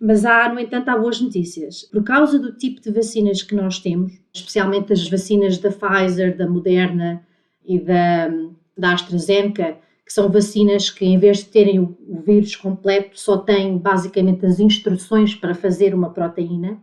Mas 0.00 0.24
há, 0.24 0.48
no 0.52 0.60
entanto, 0.60 0.88
há 0.88 0.96
boas 0.96 1.20
notícias. 1.20 1.82
Por 1.82 2.02
causa 2.04 2.38
do 2.38 2.56
tipo 2.56 2.80
de 2.80 2.90
vacinas 2.90 3.42
que 3.42 3.54
nós 3.54 3.80
temos, 3.80 4.12
especialmente 4.32 4.92
as 4.92 5.08
vacinas 5.08 5.58
da 5.58 5.70
Pfizer, 5.70 6.36
da 6.36 6.48
Moderna 6.48 7.22
e 7.64 7.78
da, 7.78 8.28
da 8.76 8.92
AstraZeneca, 8.92 9.76
que 10.08 10.14
são 10.14 10.30
vacinas 10.30 10.88
que, 10.88 11.04
em 11.04 11.18
vez 11.18 11.36
de 11.40 11.44
terem 11.44 11.78
o, 11.80 11.94
vírus 12.24 12.56
completo, 12.56 13.20
só 13.20 13.36
têm 13.36 13.76
basicamente 13.76 14.46
as 14.46 14.58
instruções 14.58 15.34
para 15.34 15.54
fazer 15.54 15.94
uma 15.94 16.14
proteína. 16.14 16.82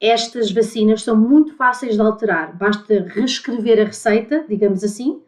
Estas 0.00 0.52
vacinas 0.52 1.02
são 1.02 1.16
muito 1.16 1.56
fáceis 1.56 1.96
de 1.96 2.00
alterar, 2.00 2.56
basta 2.56 3.08
reescrever 3.08 3.80
a 3.80 3.86
receita, 3.86 4.46
digamos 4.48 4.84
assim, 4.84 5.20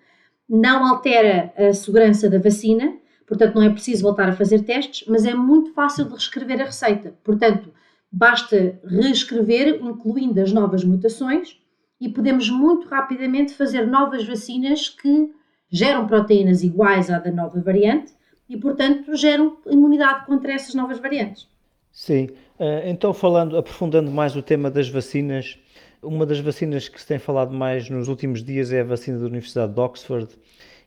não 0.48 0.86
altera 0.86 1.52
a 1.56 1.72
segurança 1.72 2.30
da 2.30 2.38
vacina, 2.38 2.96
portanto 3.26 3.56
não 3.56 3.62
é 3.62 3.70
preciso 3.70 4.04
voltar 4.04 4.28
a 4.28 4.36
fazer 4.36 4.60
testes, 4.60 5.04
mas 5.08 5.26
é 5.26 5.34
muito 5.34 5.72
fácil 5.72 6.04
de 6.04 6.12
reescrever 6.12 6.60
a 6.60 6.66
receita. 6.66 7.12
Portanto, 7.24 7.72
basta 8.12 8.78
reescrever, 8.84 9.80
incluindo 9.82 10.40
as 10.40 10.52
novas 10.52 10.84
mutações, 10.84 11.58
e 12.00 12.08
podemos 12.08 12.48
muito 12.48 12.86
rapidamente 12.86 13.52
fazer 13.52 13.84
novas 13.84 14.24
vacinas 14.24 14.88
que 14.88 15.39
geram 15.70 16.06
proteínas 16.06 16.62
iguais 16.62 17.10
à 17.10 17.18
da 17.18 17.30
nova 17.30 17.60
variante 17.60 18.12
e, 18.48 18.56
portanto, 18.56 19.14
geram 19.16 19.56
imunidade 19.66 20.26
contra 20.26 20.52
essas 20.52 20.74
novas 20.74 20.98
variantes. 20.98 21.48
Sim, 21.92 22.28
eh, 22.58 22.90
então 22.90 23.12
falando, 23.12 23.56
aprofundando 23.56 24.10
mais 24.10 24.34
o 24.36 24.42
tema 24.42 24.70
das 24.70 24.88
vacinas, 24.88 25.58
uma 26.02 26.24
das 26.24 26.40
vacinas 26.40 26.88
que 26.88 27.00
se 27.00 27.06
tem 27.06 27.18
falado 27.18 27.52
mais 27.52 27.88
nos 27.88 28.08
últimos 28.08 28.42
dias 28.42 28.72
é 28.72 28.80
a 28.80 28.84
vacina 28.84 29.18
da 29.18 29.26
Universidade 29.26 29.72
de 29.72 29.80
Oxford 29.80 30.28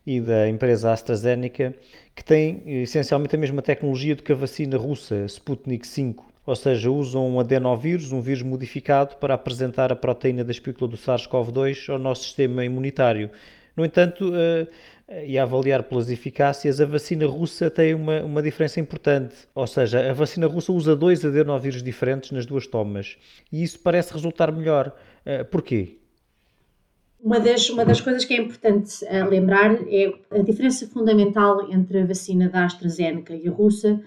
e 0.05 0.19
da 0.19 0.49
empresa 0.49 0.91
AstraZeneca, 0.91 1.73
que 2.15 2.23
tem 2.23 2.63
essencialmente 2.81 3.35
a 3.35 3.39
mesma 3.39 3.61
tecnologia 3.61 4.15
do 4.15 4.23
que 4.23 4.31
a 4.31 4.35
vacina 4.35 4.77
russa 4.77 5.25
Sputnik 5.25 5.87
5, 5.87 6.33
ou 6.45 6.55
seja, 6.55 6.91
usam 6.91 7.29
um 7.29 7.39
adenovírus, 7.39 8.11
um 8.11 8.19
vírus 8.19 8.41
modificado, 8.41 9.15
para 9.15 9.33
apresentar 9.33 9.91
a 9.93 9.95
proteína 9.95 10.43
da 10.43 10.51
espícula 10.51 10.89
do 10.89 10.97
SARS-CoV-2 10.97 11.89
ao 11.89 11.97
nosso 11.97 12.23
sistema 12.23 12.65
imunitário. 12.65 13.29
No 13.75 13.85
entanto, 13.85 14.29
uh, 14.29 14.67
e 15.25 15.37
a 15.37 15.43
avaliar 15.43 15.83
pelas 15.83 16.09
eficácias, 16.09 16.79
a 16.79 16.85
vacina 16.85 17.25
russa 17.25 17.69
tem 17.69 17.93
uma, 17.93 18.21
uma 18.21 18.41
diferença 18.41 18.79
importante. 18.79 19.35
Ou 19.53 19.67
seja, 19.67 20.09
a 20.09 20.13
vacina 20.13 20.47
russa 20.47 20.71
usa 20.71 20.95
dois 20.95 21.23
adenovírus 21.25 21.83
diferentes 21.83 22.31
nas 22.31 22.45
duas 22.45 22.67
tomas. 22.67 23.17
E 23.51 23.63
isso 23.63 23.79
parece 23.79 24.13
resultar 24.13 24.51
melhor. 24.51 24.95
Uh, 25.25 25.45
porquê? 25.45 25.97
Uma 27.19 27.39
das, 27.39 27.69
uma 27.69 27.85
das 27.85 28.01
coisas 28.01 28.25
que 28.25 28.33
é 28.33 28.37
importante 28.37 29.05
lembrar 29.29 29.75
é 29.87 30.13
a 30.29 30.39
diferença 30.39 30.85
fundamental 30.85 31.71
entre 31.71 32.01
a 32.01 32.05
vacina 32.05 32.49
da 32.49 32.65
AstraZeneca 32.65 33.33
e 33.33 33.47
a 33.47 33.51
russa 33.51 34.01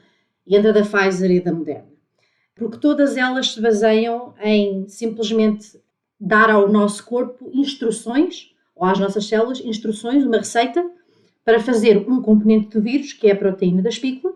e 0.47 0.55
entre 0.55 0.69
a 0.69 0.73
da 0.73 0.83
Pfizer 0.83 1.31
e 1.31 1.41
da 1.41 1.51
Moderna. 1.51 1.89
Porque 2.55 2.77
todas 2.77 3.17
elas 3.17 3.53
se 3.53 3.61
baseiam 3.61 4.35
em 4.43 4.87
simplesmente 4.87 5.81
dar 6.21 6.51
ao 6.51 6.69
nosso 6.69 7.05
corpo 7.07 7.51
instruções 7.55 8.55
ou 8.77 8.87
às 8.87 8.99
nossas 8.99 9.27
células 9.27 9.61
instruções, 9.61 10.25
uma 10.25 10.37
receita 10.37 10.85
para 11.45 11.59
fazer 11.59 12.07
um 12.09 12.21
componente 12.21 12.69
do 12.69 12.83
vírus, 12.83 13.13
que 13.13 13.27
é 13.27 13.33
a 13.33 13.37
proteína 13.37 13.83
da 13.83 13.89
espícula, 13.89 14.35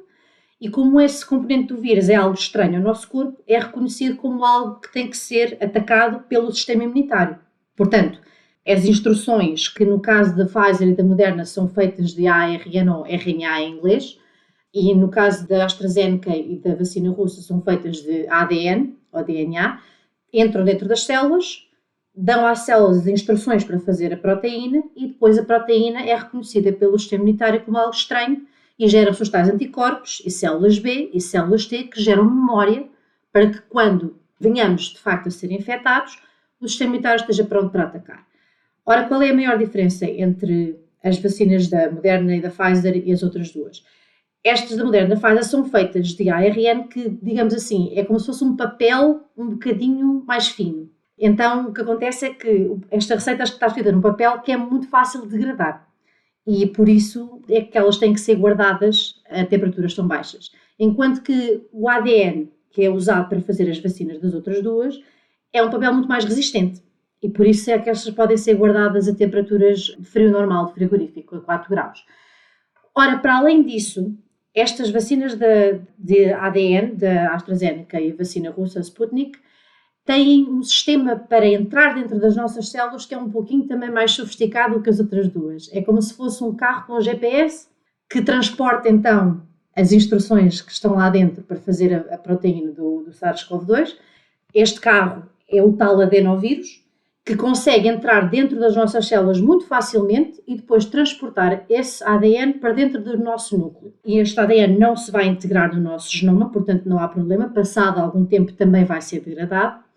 e 0.61 0.69
como 0.69 1.01
esse 1.01 1.25
componente 1.25 1.69
do 1.69 1.81
vírus 1.81 2.09
é 2.09 2.15
algo 2.15 2.35
estranho 2.35 2.77
ao 2.77 2.83
nosso 2.83 3.09
corpo, 3.09 3.43
é 3.47 3.59
reconhecido 3.59 4.17
como 4.17 4.45
algo 4.45 4.81
que 4.81 4.93
tem 4.93 5.09
que 5.09 5.17
ser 5.17 5.59
atacado 5.61 6.25
pelo 6.29 6.53
sistema 6.53 6.85
imunitário. 6.85 7.39
Portanto, 7.77 8.21
as 8.67 8.85
instruções 8.85 9.69
que 9.69 9.85
no 9.85 10.01
caso 10.01 10.37
da 10.37 10.45
Pfizer 10.47 10.89
e 10.89 10.95
da 10.95 11.03
Moderna 11.03 11.45
são 11.45 11.69
feitas 11.69 12.13
de 12.13 12.27
ARN 12.27 12.89
ou 12.95 13.07
RNA 13.07 13.63
em 13.63 13.73
inglês, 13.73 14.19
e 14.73 14.95
no 14.95 15.09
caso 15.09 15.49
da 15.49 15.65
AstraZeneca 15.65 16.37
e 16.37 16.59
da 16.59 16.75
vacina 16.75 17.11
russa 17.11 17.41
são 17.43 17.61
feitas 17.61 17.97
de 18.03 18.29
ADN 18.29 18.95
ou 19.11 19.25
DNA, 19.25 19.81
entram 20.33 20.65
dentro 20.65 20.87
das 20.87 21.03
células, 21.03 21.69
dão 22.15 22.47
às 22.47 22.61
células 22.61 22.99
as 22.99 23.07
instruções 23.07 23.65
para 23.65 23.79
fazer 23.79 24.13
a 24.13 24.17
proteína 24.17 24.83
e 24.97 25.09
depois 25.09 25.39
a 25.39 25.45
proteína 25.45 26.03
é 26.03 26.15
reconhecida 26.15 26.73
pelo 26.73 26.99
sistema 26.99 27.23
imunitário 27.23 27.63
como 27.63 27.79
algo 27.79 27.95
estranho 27.95 28.47
e 28.79 28.89
gera 28.89 29.11
os 29.11 29.29
tais 29.29 29.49
anticorpos 29.49 30.23
e 30.25 30.31
células 30.31 30.79
B 30.79 31.11
e 31.13 31.21
células 31.21 31.67
T 31.67 31.85
que 31.85 32.01
geram 32.01 32.25
memória 32.25 32.89
para 33.33 33.51
que 33.51 33.61
quando 33.63 34.19
venhamos 34.41 34.85
de 34.85 34.99
facto 34.99 35.29
a 35.29 35.31
ser 35.31 35.53
infectados, 35.53 36.19
o 36.61 36.69
sistema 36.69 36.91
imunitário 36.91 37.21
esteja 37.21 37.45
pronto 37.45 37.71
para 37.71 37.85
atacar. 37.85 38.27
Ora, 38.85 39.07
qual 39.07 39.23
é 39.23 39.31
a 39.31 39.35
maior 39.35 39.59
diferença 39.59 40.07
entre 40.07 40.79
as 41.05 41.19
vacinas 41.19 41.69
da 41.69 41.91
Moderna 41.91 42.37
e 42.37 42.41
da 42.41 42.51
Pfizer 42.51 42.97
e 43.07 43.13
as 43.13 43.23
outras 43.23 43.51
duas? 43.51 43.85
Estas 44.43 44.77
da 44.77 44.85
Moderna 44.85 45.15
e 45.15 45.19
da 45.19 45.21
Pfizer 45.21 45.45
são 45.45 45.65
feitas 45.67 46.09
de 46.09 46.29
ARN 46.31 46.89
que, 46.89 47.09
digamos 47.23 47.55
assim, 47.55 47.93
é 47.95 48.05
como 48.05 48.19
se 48.19 48.27
fosse 48.27 48.43
um 48.43 48.57
papel 48.57 49.29
um 49.37 49.51
bocadinho 49.51 50.25
mais 50.27 50.49
fino 50.49 50.91
então, 51.21 51.69
o 51.69 51.73
que 51.75 51.83
acontece 51.83 52.27
é 52.27 52.35
que 52.35 52.71
esta 52.91 53.15
receita 53.15 53.43
está 53.43 53.67
escrita 53.67 53.93
num 53.93 54.01
papel 54.01 54.41
que 54.41 54.51
é 54.51 54.57
muito 54.57 54.89
fácil 54.89 55.23
de 55.23 55.37
degradar. 55.37 55.87
E 56.47 56.67
por 56.67 56.89
isso 56.89 57.43
é 57.49 57.61
que 57.61 57.77
elas 57.77 57.99
têm 57.99 58.15
que 58.15 58.21
ser 58.21 58.37
guardadas 58.37 59.21
a 59.29 59.45
temperaturas 59.45 59.93
tão 59.93 60.09
baixas. 60.09 60.51
Enquanto 60.79 61.23
que 61.23 61.63
o 61.73 61.91
ADN, 61.91 62.51
que 62.71 62.83
é 62.83 62.89
usado 62.89 63.29
para 63.29 63.41
fazer 63.43 63.71
as 63.71 63.79
vacinas 63.79 64.19
das 64.19 64.33
outras 64.33 64.63
duas, 64.63 64.99
é 65.53 65.63
um 65.63 65.71
papel 65.71 65.93
muito 65.93 66.09
mais 66.09 66.25
resistente. 66.25 66.83
E 67.23 67.29
por 67.29 67.47
isso 67.47 67.71
é 67.71 67.79
que 67.79 67.91
estas 67.91 68.15
podem 68.15 68.39
ser 68.39 68.55
guardadas 68.55 69.07
a 69.07 69.15
temperaturas 69.15 69.95
de 69.99 70.05
frio 70.05 70.31
normal, 70.31 70.67
de 70.67 70.73
frigorífico, 70.73 71.37
a 71.37 71.41
4 71.41 71.69
graus. 71.69 72.03
Ora, 72.95 73.19
para 73.19 73.37
além 73.37 73.63
disso, 73.63 74.17
estas 74.55 74.91
vacinas 74.91 75.35
de, 75.35 75.81
de 75.99 76.33
ADN, 76.33 76.97
da 76.97 77.35
AstraZeneca 77.35 78.01
e 78.01 78.11
a 78.11 78.17
vacina 78.17 78.51
russa 78.51 78.81
Sputnik, 78.81 79.39
têm 80.11 80.45
um 80.51 80.61
sistema 80.61 81.15
para 81.15 81.47
entrar 81.47 81.95
dentro 81.95 82.19
das 82.19 82.35
nossas 82.35 82.69
células 82.69 83.07
que 83.07 83.15
é 83.15 83.19
um 83.19 83.31
pouquinho 83.31 83.69
também 83.69 83.93
mais 83.93 84.11
sofisticado 84.11 84.83
que 84.83 84.91
as 84.91 84.99
outras 84.99 85.29
duas. 85.29 85.71
É 85.73 85.81
como 85.83 86.03
se 86.03 86.15
fosse 86.15 86.43
um 86.43 86.53
carro 86.53 86.85
com 86.89 87.01
GPS 87.01 87.69
que 88.11 88.21
transporta 88.21 88.89
então 88.89 89.41
as 89.75 89.93
instruções 89.93 90.61
que 90.61 90.73
estão 90.73 90.97
lá 90.97 91.09
dentro 91.11 91.45
para 91.45 91.57
fazer 91.59 91.95
a, 91.95 92.15
a 92.17 92.19
proteína 92.19 92.73
do, 92.73 93.05
do 93.05 93.13
SARS-CoV-2. 93.13 93.95
Este 94.53 94.81
carro 94.81 95.23
é 95.49 95.63
o 95.63 95.75
tal 95.75 96.01
adenovírus 96.01 96.85
que 97.25 97.37
consegue 97.37 97.87
entrar 97.87 98.29
dentro 98.29 98.59
das 98.59 98.75
nossas 98.75 99.07
células 99.07 99.41
muito 99.41 99.65
facilmente 99.67 100.43
e 100.45 100.57
depois 100.57 100.87
transportar 100.87 101.65
esse 101.69 102.03
ADN 102.03 102.55
para 102.55 102.73
dentro 102.73 103.01
do 103.01 103.17
nosso 103.17 103.57
núcleo. 103.57 103.95
E 104.05 104.19
este 104.19 104.41
ADN 104.41 104.77
não 104.77 104.97
se 104.97 105.13
vai 105.13 105.29
integrar 105.29 105.73
no 105.73 105.81
nosso 105.81 106.11
genoma, 106.11 106.51
portanto 106.51 106.89
não 106.89 106.99
há 106.99 107.07
problema, 107.07 107.49
passado 107.49 108.01
algum 108.01 108.25
tempo 108.25 108.53
também 108.55 108.85
vai 108.85 109.01
ser 109.01 109.21
degradado 109.21 109.89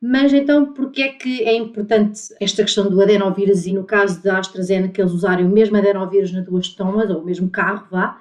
mas 0.00 0.32
então, 0.32 0.72
porquê 0.72 1.02
é 1.02 1.08
que 1.10 1.44
é 1.44 1.54
importante 1.54 2.34
esta 2.40 2.62
questão 2.62 2.88
do 2.88 3.02
adenovírus 3.02 3.66
e 3.66 3.72
no 3.72 3.84
caso 3.84 4.22
da 4.22 4.38
AstraZeneca 4.38 5.02
eles 5.02 5.12
usarem 5.12 5.44
o 5.44 5.50
mesmo 5.50 5.76
adenovírus 5.76 6.32
nas 6.32 6.44
duas 6.44 6.68
tomas, 6.68 7.10
ou 7.10 7.20
o 7.20 7.24
mesmo 7.24 7.50
carro, 7.50 7.86
vá, 7.90 8.18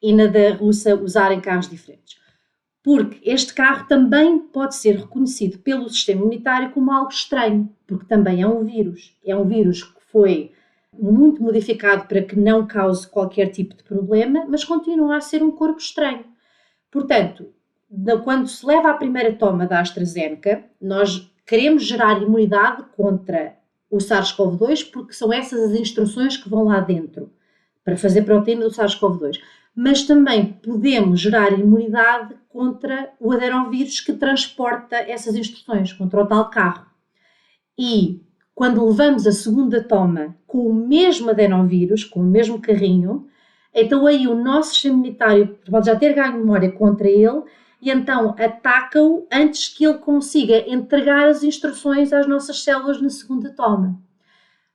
e 0.00 0.12
na 0.12 0.26
da 0.26 0.54
russa 0.54 0.94
usarem 0.94 1.40
carros 1.40 1.68
diferentes? 1.68 2.16
Porque 2.82 3.20
este 3.28 3.52
carro 3.52 3.86
também 3.86 4.38
pode 4.38 4.76
ser 4.76 4.96
reconhecido 4.96 5.58
pelo 5.58 5.90
sistema 5.90 6.22
imunitário 6.22 6.70
como 6.70 6.90
algo 6.90 7.10
estranho, 7.10 7.68
porque 7.86 8.06
também 8.06 8.40
é 8.40 8.46
um 8.46 8.64
vírus. 8.64 9.14
É 9.22 9.36
um 9.36 9.46
vírus 9.46 9.82
que 9.82 10.00
foi 10.10 10.52
muito 10.98 11.42
modificado 11.42 12.06
para 12.06 12.22
que 12.22 12.38
não 12.38 12.66
cause 12.66 13.06
qualquer 13.06 13.48
tipo 13.48 13.76
de 13.76 13.82
problema, 13.82 14.46
mas 14.48 14.64
continua 14.64 15.16
a 15.16 15.20
ser 15.20 15.42
um 15.42 15.50
corpo 15.50 15.78
estranho. 15.78 16.24
Portanto, 16.90 17.52
quando 18.24 18.46
se 18.48 18.64
leva 18.66 18.90
à 18.90 18.94
primeira 18.94 19.32
toma 19.32 19.66
da 19.66 19.80
AstraZeneca, 19.80 20.64
nós 20.80 21.30
queremos 21.46 21.84
gerar 21.84 22.22
imunidade 22.22 22.84
contra 22.96 23.56
o 23.90 23.96
SARS-CoV-2 23.96 24.90
porque 24.90 25.14
são 25.14 25.32
essas 25.32 25.70
as 25.70 25.78
instruções 25.78 26.36
que 26.36 26.48
vão 26.48 26.64
lá 26.64 26.80
dentro 26.80 27.32
para 27.82 27.96
fazer 27.96 28.22
proteína 28.22 28.64
do 28.64 28.70
SARS-CoV-2. 28.70 29.40
Mas 29.74 30.02
também 30.02 30.52
podemos 30.62 31.20
gerar 31.20 31.52
imunidade 31.52 32.34
contra 32.48 33.10
o 33.18 33.32
adenovírus 33.32 34.00
que 34.00 34.12
transporta 34.12 34.96
essas 34.96 35.34
instruções, 35.34 35.92
contra 35.92 36.20
o 36.20 36.26
tal 36.26 36.50
carro. 36.50 36.86
E 37.78 38.20
quando 38.54 38.84
levamos 38.84 39.26
a 39.26 39.32
segunda 39.32 39.82
toma 39.82 40.36
com 40.46 40.66
o 40.66 40.74
mesmo 40.74 41.30
adenovírus, 41.30 42.04
com 42.04 42.20
o 42.20 42.24
mesmo 42.24 42.60
carrinho, 42.60 43.28
então 43.72 44.06
aí 44.06 44.26
o 44.26 44.34
nosso 44.34 44.70
sistema 44.70 44.96
imunitário 44.96 45.58
pode 45.70 45.86
já 45.86 45.96
ter 45.96 46.12
ganho 46.12 46.38
memória 46.38 46.72
contra 46.72 47.08
ele 47.08 47.44
e 47.80 47.90
então 47.90 48.34
ataca-o 48.38 49.26
antes 49.32 49.68
que 49.68 49.84
ele 49.84 49.98
consiga 49.98 50.68
entregar 50.68 51.28
as 51.28 51.42
instruções 51.42 52.12
às 52.12 52.26
nossas 52.26 52.62
células 52.62 53.00
na 53.00 53.10
segunda 53.10 53.50
toma. 53.50 54.00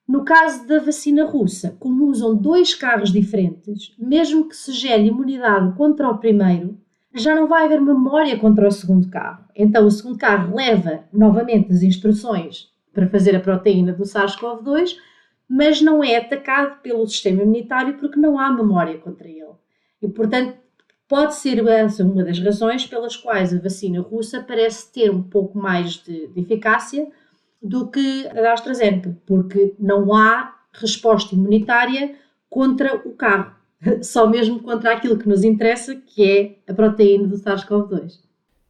No 0.08 0.26
caso 0.26 0.68
da 0.68 0.80
vacina 0.80 1.26
russa, 1.26 1.76
como 1.80 2.06
usam 2.06 2.36
dois 2.36 2.74
carros 2.76 3.12
diferentes, 3.12 3.96
mesmo 3.98 4.48
que 4.48 4.56
se 4.56 4.72
gere 4.74 5.08
imunidade 5.08 5.76
contra 5.76 6.10
o 6.10 6.18
primeiro, 6.18 6.78
já 7.14 7.36
não 7.36 7.48
vai 7.48 7.66
haver 7.66 7.80
memória 7.80 8.38
contra 8.38 8.68
o 8.68 8.72
segundo 8.72 9.10
carro. 9.10 9.46
Então, 9.56 9.86
o 9.86 9.92
segundo 9.92 10.18
carro 10.18 10.56
leva 10.56 11.04
novamente 11.14 11.72
as 11.72 11.84
instruções 11.84 12.72
para 12.92 13.08
fazer 13.08 13.36
a 13.36 13.40
proteína 13.40 13.94
do 13.94 14.04
SARS-CoV-2, 14.04 14.98
mas 15.48 15.82
não 15.82 16.04
é 16.04 16.18
atacado 16.18 16.82
pelo 16.82 17.08
sistema 17.08 17.44
imunitário 17.44 17.98
porque 17.98 18.20
não 18.20 18.40
há 18.40 18.52
memória 18.52 18.98
contra 18.98 19.28
ele. 19.28 19.54
E, 20.02 20.08
portanto, 20.08 20.58
pode 21.08 21.36
ser 21.36 21.66
essa 21.68 22.04
uma 22.04 22.24
das 22.24 22.40
razões 22.40 22.86
pelas 22.86 23.16
quais 23.16 23.54
a 23.54 23.60
vacina 23.60 24.02
russa 24.02 24.42
parece 24.42 24.92
ter 24.92 25.12
um 25.12 25.22
pouco 25.22 25.58
mais 25.58 25.94
de, 25.94 26.28
de 26.28 26.42
eficácia 26.42 27.08
do 27.62 27.88
que 27.88 28.28
a 28.28 28.34
da 28.34 28.54
AstraZeneca, 28.54 29.18
porque 29.26 29.74
não 29.80 30.14
há 30.14 30.56
resposta 30.74 31.36
imunitária 31.36 32.16
contra 32.50 32.96
o 33.08 33.12
carro, 33.12 33.54
só 34.02 34.28
mesmo 34.28 34.62
contra 34.62 34.94
aquilo 34.94 35.18
que 35.18 35.28
nos 35.28 35.44
interessa, 35.44 35.96
que 35.96 36.24
é 36.68 36.72
a 36.72 36.74
proteína 36.74 37.28
do 37.28 37.38
SARS-CoV-2. 37.38 38.20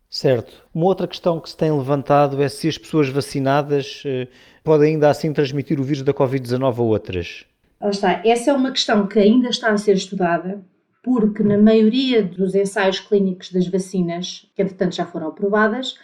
Certo. 0.10 0.54
Uma 0.72 0.86
outra 0.86 1.08
questão 1.08 1.40
que 1.40 1.50
se 1.50 1.58
tem 1.58 1.72
levantado 1.72 2.40
é 2.42 2.48
se 2.48 2.68
as 2.68 2.78
pessoas 2.78 3.10
vacinadas 3.10 4.04
eh, 4.06 4.28
podem 4.64 4.94
ainda 4.94 5.10
assim 5.10 5.34
transmitir 5.34 5.80
o 5.80 5.84
vírus 5.84 6.04
da 6.04 6.14
Covid-19 6.14 6.78
a 6.78 6.82
outras. 6.84 7.46
Lá 7.82 7.90
está. 7.90 8.22
Essa 8.24 8.52
é 8.52 8.54
uma 8.54 8.72
questão 8.72 9.08
que 9.08 9.18
ainda 9.18 9.50
está 9.50 9.72
a 9.72 9.78
ser 9.78 9.96
estudada, 9.96 10.64
porque 11.04 11.44
na 11.44 11.58
maioria 11.58 12.24
dos 12.24 12.56
ensaios 12.56 13.00
clínicos 13.02 13.52
das 13.52 13.68
vacinas, 13.68 14.50
que 14.56 14.62
entretanto 14.62 14.96
já 14.96 15.06
foram 15.06 15.28
aprovadas, 15.28 16.00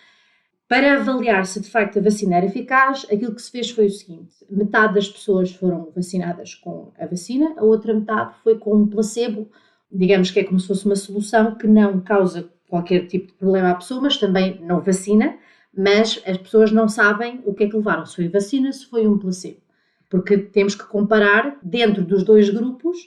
para 0.67 0.97
avaliar 0.97 1.47
se 1.47 1.61
de 1.61 1.69
facto 1.69 1.97
a 1.97 2.01
vacina 2.01 2.35
era 2.35 2.45
eficaz, 2.45 3.07
aquilo 3.11 3.33
que 3.33 3.41
se 3.41 3.49
fez 3.49 3.71
foi 3.71 3.87
o 3.87 3.91
seguinte: 3.91 4.35
metade 4.51 4.93
das 4.93 5.09
pessoas 5.09 5.51
foram 5.51 5.89
vacinadas 5.95 6.53
com 6.53 6.91
a 6.99 7.07
vacina, 7.07 7.55
a 7.57 7.63
outra 7.63 7.93
metade 7.93 8.35
foi 8.43 8.59
com 8.59 8.75
um 8.75 8.87
placebo, 8.87 9.49
digamos 9.91 10.29
que 10.29 10.41
é 10.41 10.43
como 10.43 10.59
se 10.59 10.67
fosse 10.67 10.85
uma 10.85 10.95
solução 10.95 11.55
que 11.55 11.65
não 11.65 12.01
causa 12.01 12.51
qualquer 12.67 13.07
tipo 13.07 13.27
de 13.27 13.33
problema 13.33 13.71
à 13.71 13.75
pessoa, 13.75 14.01
mas 14.01 14.17
também 14.17 14.59
não 14.61 14.81
vacina, 14.81 15.37
mas 15.75 16.21
as 16.27 16.37
pessoas 16.37 16.71
não 16.71 16.87
sabem 16.87 17.41
o 17.45 17.53
que 17.53 17.63
é 17.63 17.69
que 17.69 17.75
levaram, 17.75 18.05
se 18.05 18.17
foi 18.17 18.27
vacina, 18.27 18.71
se 18.71 18.85
foi 18.85 19.07
um 19.07 19.17
placebo. 19.17 19.61
Porque 20.07 20.37
temos 20.37 20.75
que 20.75 20.85
comparar 20.85 21.57
dentro 21.63 22.03
dos 22.03 22.23
dois 22.23 22.49
grupos 22.49 22.97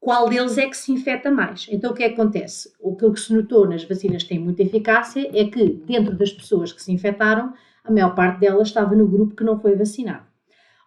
qual 0.00 0.30
deles 0.30 0.56
é 0.56 0.66
que 0.66 0.76
se 0.76 0.90
infecta 0.90 1.30
mais. 1.30 1.68
Então, 1.70 1.90
o 1.90 1.94
que, 1.94 2.02
é 2.02 2.08
que 2.08 2.14
acontece? 2.14 2.72
O 2.80 2.96
que 2.96 3.14
se 3.20 3.34
notou 3.34 3.68
nas 3.68 3.84
vacinas 3.84 4.22
que 4.22 4.30
têm 4.30 4.38
muita 4.38 4.62
eficácia 4.62 5.30
é 5.32 5.44
que, 5.44 5.68
dentro 5.86 6.16
das 6.16 6.32
pessoas 6.32 6.72
que 6.72 6.82
se 6.82 6.90
infectaram, 6.90 7.52
a 7.84 7.92
maior 7.92 8.14
parte 8.14 8.40
delas 8.40 8.68
estava 8.68 8.94
no 8.94 9.06
grupo 9.06 9.36
que 9.36 9.44
não 9.44 9.60
foi 9.60 9.76
vacinado. 9.76 10.26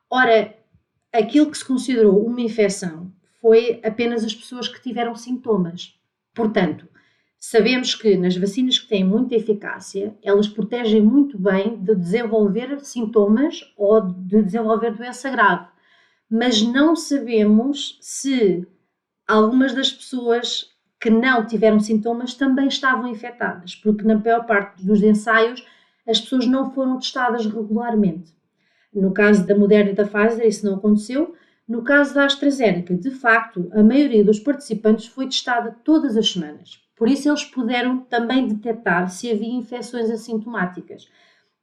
Ora, 0.10 0.56
aquilo 1.12 1.52
que 1.52 1.58
se 1.58 1.66
considerou 1.66 2.26
uma 2.26 2.42
infecção 2.42 3.12
foi 3.40 3.80
apenas 3.84 4.24
as 4.24 4.34
pessoas 4.34 4.68
que 4.68 4.82
tiveram 4.82 5.16
sintomas. 5.16 5.96
Portanto, 6.34 6.88
sabemos 7.40 7.94
que 7.94 8.18
nas 8.18 8.36
vacinas 8.36 8.80
que 8.80 8.88
têm 8.88 9.04
muita 9.04 9.36
eficácia, 9.36 10.18
elas 10.24 10.48
protegem 10.48 11.02
muito 11.02 11.38
bem 11.38 11.78
de 11.78 11.94
desenvolver 11.94 12.80
sintomas 12.84 13.62
ou 13.78 14.02
de 14.02 14.42
desenvolver 14.42 14.96
doença 14.96 15.30
grave. 15.30 15.68
Mas 16.30 16.64
não 16.64 16.96
sabemos 16.96 18.00
se 18.02 18.66
algumas 19.34 19.74
das 19.74 19.92
pessoas 19.92 20.72
que 21.00 21.10
não 21.10 21.46
tiveram 21.46 21.80
sintomas 21.80 22.34
também 22.34 22.68
estavam 22.68 23.08
infectadas, 23.08 23.76
porque 23.76 24.04
na 24.04 24.18
maior 24.18 24.46
parte 24.46 24.86
dos 24.86 25.02
ensaios 25.02 25.66
as 26.08 26.22
pessoas 26.22 26.46
não 26.46 26.72
foram 26.72 27.00
testadas 27.00 27.46
regularmente. 27.46 28.32
No 28.94 29.12
caso 29.12 29.46
da 29.46 29.58
Moderna 29.58 29.92
e 29.92 29.96
da 29.96 30.06
Pfizer, 30.06 30.46
isso 30.46 30.66
não 30.66 30.76
aconteceu. 30.76 31.36
No 31.68 31.82
caso 31.82 32.14
da 32.14 32.26
AstraZeneca, 32.26 32.94
de 32.94 33.10
facto, 33.10 33.70
a 33.74 33.82
maioria 33.82 34.24
dos 34.24 34.40
participantes 34.40 35.08
foi 35.08 35.26
testada 35.26 35.76
todas 35.84 36.16
as 36.16 36.32
semanas. 36.32 36.80
Por 36.96 37.10
isso, 37.10 37.28
eles 37.28 37.44
puderam 37.44 38.00
também 38.02 38.48
detectar 38.48 39.10
se 39.10 39.32
havia 39.32 39.54
infecções 39.54 40.12
assintomáticas. 40.12 41.10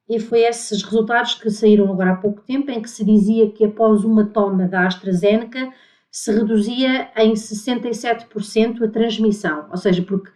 E 0.09 0.19
foi 0.19 0.41
esses 0.41 0.83
resultados 0.83 1.35
que 1.35 1.49
saíram 1.49 1.89
agora 1.89 2.11
há 2.11 2.15
pouco 2.17 2.41
tempo, 2.41 2.69
em 2.69 2.81
que 2.81 2.89
se 2.89 3.05
dizia 3.05 3.49
que 3.49 3.63
após 3.63 4.03
uma 4.03 4.25
toma 4.25 4.67
da 4.67 4.85
AstraZeneca, 4.85 5.71
se 6.11 6.31
reduzia 6.31 7.09
em 7.15 7.33
67% 7.33 8.83
a 8.83 8.87
transmissão, 8.89 9.67
ou 9.71 9.77
seja, 9.77 10.03
porque 10.03 10.29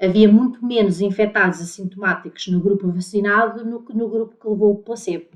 havia 0.00 0.30
muito 0.30 0.64
menos 0.64 1.00
infectados 1.00 1.60
assintomáticos 1.60 2.48
no 2.48 2.60
grupo 2.60 2.90
vacinado 2.90 3.64
do 3.64 3.82
que 3.82 3.94
no 3.94 4.08
grupo 4.08 4.36
que 4.36 4.48
levou 4.48 4.72
o 4.72 4.82
placebo. 4.82 5.26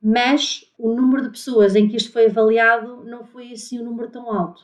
Mas 0.00 0.64
o 0.78 0.94
número 0.94 1.22
de 1.24 1.30
pessoas 1.30 1.74
em 1.74 1.88
que 1.88 1.96
isto 1.96 2.12
foi 2.12 2.26
avaliado 2.26 3.04
não 3.04 3.24
foi 3.24 3.52
assim 3.52 3.80
um 3.80 3.84
número 3.84 4.08
tão 4.10 4.32
alto. 4.32 4.62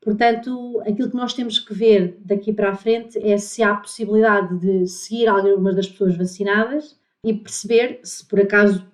Portanto, 0.00 0.80
aquilo 0.80 1.10
que 1.10 1.16
nós 1.16 1.32
temos 1.32 1.58
que 1.58 1.72
ver 1.72 2.18
daqui 2.24 2.52
para 2.52 2.70
a 2.70 2.74
frente 2.74 3.18
é 3.18 3.38
se 3.38 3.62
há 3.62 3.74
possibilidade 3.74 4.58
de 4.58 4.86
seguir 4.86 5.28
algumas 5.28 5.76
das 5.76 5.88
pessoas 5.88 6.16
vacinadas 6.16 6.98
e 7.24 7.32
perceber 7.32 8.00
se 8.02 8.26
por 8.26 8.40
acaso 8.40 8.84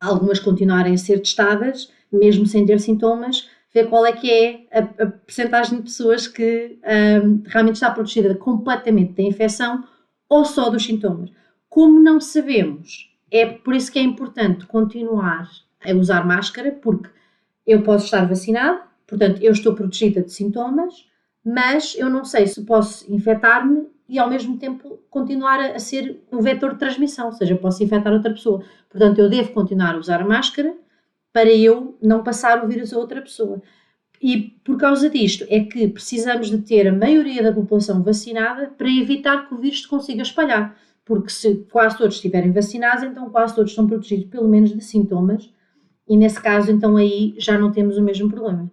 algumas 0.00 0.40
continuarem 0.40 0.94
a 0.94 0.98
ser 0.98 1.18
testadas, 1.18 1.92
mesmo 2.10 2.46
sem 2.46 2.64
ter 2.64 2.80
sintomas, 2.80 3.50
ver 3.76 3.90
qual 3.90 4.06
é 4.06 4.12
que 4.12 4.30
é 4.30 4.66
a, 4.72 4.78
a 5.04 5.06
percentagem 5.06 5.78
de 5.78 5.84
pessoas 5.84 6.26
que 6.26 6.78
um, 7.22 7.42
realmente 7.46 7.74
está 7.74 7.90
protegida 7.90 8.34
completamente 8.34 9.12
da 9.12 9.22
infecção 9.22 9.84
ou 10.30 10.46
só 10.46 10.70
dos 10.70 10.84
sintomas. 10.84 11.30
Como 11.68 12.00
não 12.00 12.18
sabemos, 12.18 13.14
é 13.30 13.44
por 13.44 13.74
isso 13.74 13.92
que 13.92 13.98
é 13.98 14.02
importante 14.02 14.64
continuar 14.64 15.46
a 15.84 15.92
usar 15.92 16.26
máscara, 16.26 16.70
porque 16.70 17.10
eu 17.66 17.82
posso 17.82 18.06
estar 18.06 18.26
vacinado, 18.26 18.80
portanto, 19.06 19.42
eu 19.42 19.52
estou 19.52 19.74
protegida 19.74 20.22
de 20.22 20.32
sintomas, 20.32 21.06
mas 21.44 21.94
eu 21.98 22.08
não 22.08 22.24
sei 22.24 22.46
se 22.46 22.64
posso 22.64 23.12
infectar-me 23.12 23.86
e 24.08 24.18
ao 24.18 24.30
mesmo 24.30 24.56
tempo 24.56 25.00
continuar 25.10 25.60
a 25.60 25.78
ser 25.78 26.22
um 26.32 26.40
vetor 26.40 26.72
de 26.72 26.78
transmissão, 26.78 27.26
ou 27.26 27.32
seja, 27.32 27.52
eu 27.52 27.58
posso 27.58 27.84
infectar 27.84 28.12
outra 28.12 28.32
pessoa. 28.32 28.64
Portanto, 28.88 29.18
eu 29.18 29.28
devo 29.28 29.52
continuar 29.52 29.94
a 29.94 29.98
usar 29.98 30.22
a 30.22 30.26
máscara 30.26 30.74
para 31.36 31.52
eu 31.52 31.98
não 32.00 32.22
passar 32.22 32.64
o 32.64 32.66
vírus 32.66 32.94
a 32.94 32.98
outra 32.98 33.20
pessoa. 33.20 33.60
E 34.22 34.58
por 34.64 34.78
causa 34.78 35.10
disto 35.10 35.44
é 35.50 35.60
que 35.60 35.86
precisamos 35.86 36.48
de 36.48 36.56
ter 36.62 36.88
a 36.88 36.92
maioria 36.94 37.42
da 37.42 37.52
população 37.52 38.02
vacinada 38.02 38.68
para 38.68 38.88
evitar 38.88 39.46
que 39.46 39.52
o 39.52 39.58
vírus 39.58 39.82
se 39.82 39.86
consiga 39.86 40.22
espalhar. 40.22 40.74
Porque 41.04 41.28
se 41.28 41.56
quase 41.70 41.98
todos 41.98 42.14
estiverem 42.14 42.52
vacinados, 42.52 43.02
então 43.02 43.28
quase 43.28 43.54
todos 43.54 43.72
estão 43.72 43.86
protegidos 43.86 44.30
pelo 44.30 44.48
menos 44.48 44.72
de 44.72 44.82
sintomas, 44.82 45.52
e 46.08 46.16
nesse 46.16 46.40
caso, 46.40 46.72
então 46.72 46.96
aí 46.96 47.34
já 47.36 47.58
não 47.58 47.70
temos 47.70 47.98
o 47.98 48.02
mesmo 48.02 48.30
problema. 48.30 48.70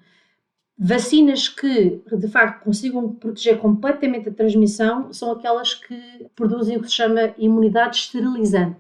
Vacinas 0.80 1.49
que 1.49 2.02
de 2.13 2.28
facto 2.30 2.63
consigam 2.63 3.13
proteger 3.13 3.58
completamente 3.58 4.30
a 4.30 4.34
transmissão 4.34 5.12
são 5.12 5.34
aquelas 5.34 5.73
que 5.73 5.99
produzem 6.34 6.78
o 6.78 6.82
que 6.82 6.88
se 6.88 6.95
chama 6.95 7.34
imunidade 7.38 7.97
esterilizante. 7.97 8.78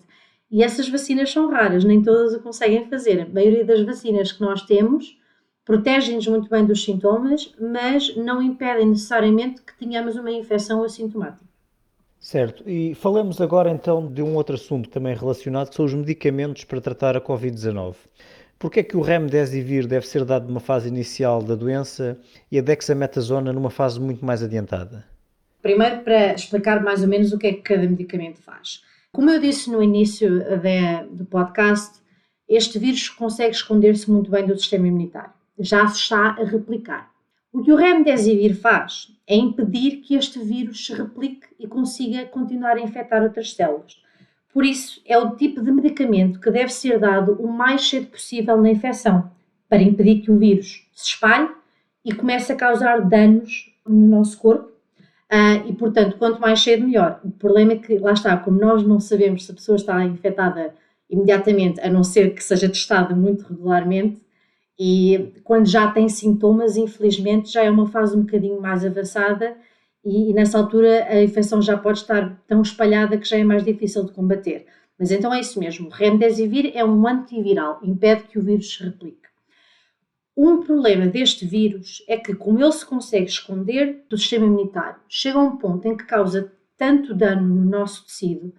E 0.53 0.61
essas 0.61 0.87
vacinas 0.87 1.31
são 1.31 1.49
raras, 1.49 1.83
nem 1.83 2.03
todas 2.03 2.31
o 2.31 2.39
conseguem 2.39 2.87
fazer. 2.87 3.21
A 3.21 3.25
maioria 3.27 3.65
das 3.65 3.81
vacinas 3.81 4.31
que 4.31 4.39
nós 4.39 4.61
temos 4.61 5.17
protegem-nos 5.65 6.27
muito 6.27 6.47
bem 6.47 6.63
dos 6.63 6.83
sintomas, 6.83 7.51
mas 7.59 8.15
não 8.15 8.39
impedem 8.39 8.85
necessariamente 8.85 9.63
que 9.63 9.75
tenhamos 9.75 10.15
uma 10.15 10.29
infecção 10.29 10.83
assintomática. 10.83 11.43
Certo, 12.19 12.69
e 12.69 12.93
falamos 12.93 13.41
agora 13.41 13.71
então 13.71 14.05
de 14.05 14.21
um 14.21 14.35
outro 14.35 14.53
assunto 14.53 14.89
também 14.89 15.15
relacionado, 15.15 15.69
que 15.69 15.75
são 15.75 15.85
os 15.85 15.93
medicamentos 15.95 16.65
para 16.65 16.79
tratar 16.79 17.17
a 17.17 17.21
Covid-19. 17.21 17.95
Porquê 18.59 18.81
é 18.81 18.83
que 18.83 18.95
o 18.95 19.01
remdesivir 19.01 19.87
deve 19.87 20.07
ser 20.07 20.23
dado 20.23 20.47
numa 20.47 20.59
fase 20.59 20.87
inicial 20.87 21.41
da 21.41 21.55
doença 21.55 22.15
e 22.51 22.59
a 22.59 22.61
dexametasona 22.61 23.51
numa 23.51 23.71
fase 23.71 23.99
muito 23.99 24.23
mais 24.23 24.43
adiantada? 24.43 25.03
Primeiro, 25.63 26.01
para 26.01 26.35
explicar 26.35 26.83
mais 26.83 27.01
ou 27.01 27.07
menos 27.07 27.33
o 27.33 27.39
que 27.39 27.47
é 27.47 27.53
que 27.53 27.61
cada 27.61 27.89
medicamento 27.89 28.39
faz. 28.39 28.83
Como 29.13 29.29
eu 29.29 29.39
disse 29.39 29.69
no 29.69 29.83
início 29.83 30.39
de, 30.39 31.05
do 31.11 31.23
podcast, 31.23 32.01
este 32.49 32.79
vírus 32.79 33.09
consegue 33.09 33.55
esconder-se 33.55 34.09
muito 34.09 34.31
bem 34.31 34.43
do 34.43 34.57
sistema 34.57 34.87
imunitário. 34.87 35.31
Já 35.59 35.87
se 35.87 35.99
está 35.99 36.29
a 36.31 36.43
replicar. 36.43 37.11
O 37.51 37.61
que 37.61 37.71
o 37.71 37.75
remdesivir 37.75 38.59
faz 38.59 39.15
é 39.27 39.35
impedir 39.35 39.97
que 39.97 40.15
este 40.15 40.39
vírus 40.39 40.87
se 40.87 40.95
replique 40.95 41.45
e 41.59 41.67
consiga 41.67 42.25
continuar 42.25 42.77
a 42.77 42.81
infectar 42.81 43.21
outras 43.21 43.53
células. 43.53 44.01
Por 44.51 44.65
isso, 44.65 44.99
é 45.05 45.15
o 45.15 45.35
tipo 45.35 45.61
de 45.61 45.71
medicamento 45.71 46.39
que 46.39 46.49
deve 46.49 46.73
ser 46.73 46.97
dado 46.97 47.33
o 47.33 47.47
mais 47.47 47.87
cedo 47.87 48.07
possível 48.07 48.59
na 48.59 48.71
infecção, 48.71 49.29
para 49.69 49.83
impedir 49.83 50.21
que 50.21 50.31
o 50.31 50.39
vírus 50.39 50.87
se 50.91 51.09
espalhe 51.09 51.51
e 52.03 52.15
comece 52.15 52.51
a 52.51 52.55
causar 52.55 53.07
danos 53.07 53.71
no 53.85 54.07
nosso 54.07 54.39
corpo 54.39 54.72
Uh, 55.33 55.67
e, 55.67 55.73
portanto, 55.73 56.15
quanto 56.19 56.39
mais 56.39 56.61
cedo, 56.61 56.85
melhor. 56.85 57.19
O 57.25 57.31
problema 57.31 57.73
é 57.73 57.77
que, 57.77 57.97
lá 57.97 58.11
está, 58.13 58.37
como 58.37 58.59
nós 58.59 58.83
não 58.83 58.99
sabemos 58.99 59.45
se 59.45 59.51
a 59.51 59.55
pessoa 59.55 59.77
está 59.77 60.05
infectada 60.05 60.75
imediatamente, 61.09 61.81
a 61.81 61.89
não 61.89 62.03
ser 62.03 62.35
que 62.35 62.43
seja 62.43 62.69
testada 62.69 63.15
muito 63.15 63.41
regularmente. 63.47 64.21
E 64.79 65.33
quando 65.43 65.67
já 65.67 65.89
tem 65.89 66.07
sintomas, 66.07 66.77
infelizmente, 66.77 67.51
já 67.51 67.63
é 67.63 67.71
uma 67.71 67.87
fase 67.87 68.15
um 68.15 68.21
bocadinho 68.21 68.61
mais 68.61 68.85
avançada 68.85 69.57
e, 70.05 70.29
e 70.29 70.33
nessa 70.33 70.57
altura 70.57 71.05
a 71.09 71.23
infecção 71.23 71.61
já 71.61 71.77
pode 71.77 71.99
estar 71.99 72.39
tão 72.47 72.61
espalhada 72.61 73.17
que 73.17 73.27
já 73.27 73.37
é 73.37 73.43
mais 73.43 73.63
difícil 73.63 74.03
de 74.03 74.11
combater. 74.11 74.67
Mas 74.99 75.11
então 75.11 75.33
é 75.33 75.39
isso 75.39 75.59
mesmo. 75.59 75.89
Remdesivir 75.89 76.71
é 76.75 76.85
um 76.85 77.07
antiviral, 77.07 77.79
impede 77.83 78.23
que 78.23 78.37
o 78.37 78.41
vírus 78.41 78.75
se 78.75 78.83
replique. 78.83 79.22
Um 80.35 80.61
problema 80.61 81.05
deste 81.05 81.45
vírus 81.45 82.03
é 82.07 82.17
que, 82.17 82.33
como 82.33 82.59
ele 82.59 82.71
se 82.71 82.83
consegue 82.83 83.25
esconder 83.25 84.03
do 84.09 84.17
sistema 84.17 84.47
imunitário, 84.47 84.99
chega 85.07 85.37
a 85.37 85.43
um 85.43 85.57
ponto 85.57 85.87
em 85.87 85.95
que 85.95 86.05
causa 86.05 86.51
tanto 86.75 87.13
dano 87.13 87.47
no 87.47 87.69
nosso 87.69 88.07
tecido 88.07 88.51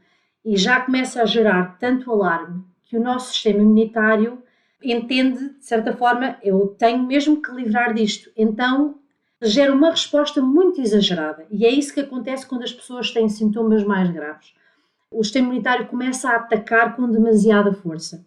e 0.45 0.57
já 0.57 0.81
começa 0.81 1.21
a 1.21 1.27
gerar 1.27 1.77
tanto 1.81 2.13
alarme 2.13 2.63
que 2.85 2.97
o 2.97 3.03
nosso 3.03 3.33
sistema 3.33 3.61
imunitário 3.61 4.41
entende, 4.81 5.51
de 5.55 5.65
certa 5.65 5.97
forma, 5.97 6.39
eu 6.45 6.69
tenho 6.79 7.03
mesmo 7.03 7.43
que 7.43 7.51
livrar 7.51 7.93
disto. 7.93 8.31
Então 8.37 9.01
gera 9.43 9.75
uma 9.75 9.91
resposta 9.91 10.41
muito 10.41 10.81
exagerada. 10.81 11.45
E 11.51 11.67
é 11.67 11.71
isso 11.71 11.93
que 11.93 12.01
acontece 12.01 12.47
quando 12.47 12.63
as 12.63 12.73
pessoas 12.73 13.11
têm 13.11 13.29
sintomas 13.29 13.83
mais 13.83 14.09
graves. 14.11 14.55
O 15.11 15.25
sistema 15.25 15.49
imunitário 15.49 15.89
começa 15.89 16.29
a 16.31 16.37
atacar 16.37 16.95
com 16.95 17.11
demasiada 17.11 17.73
força 17.73 18.25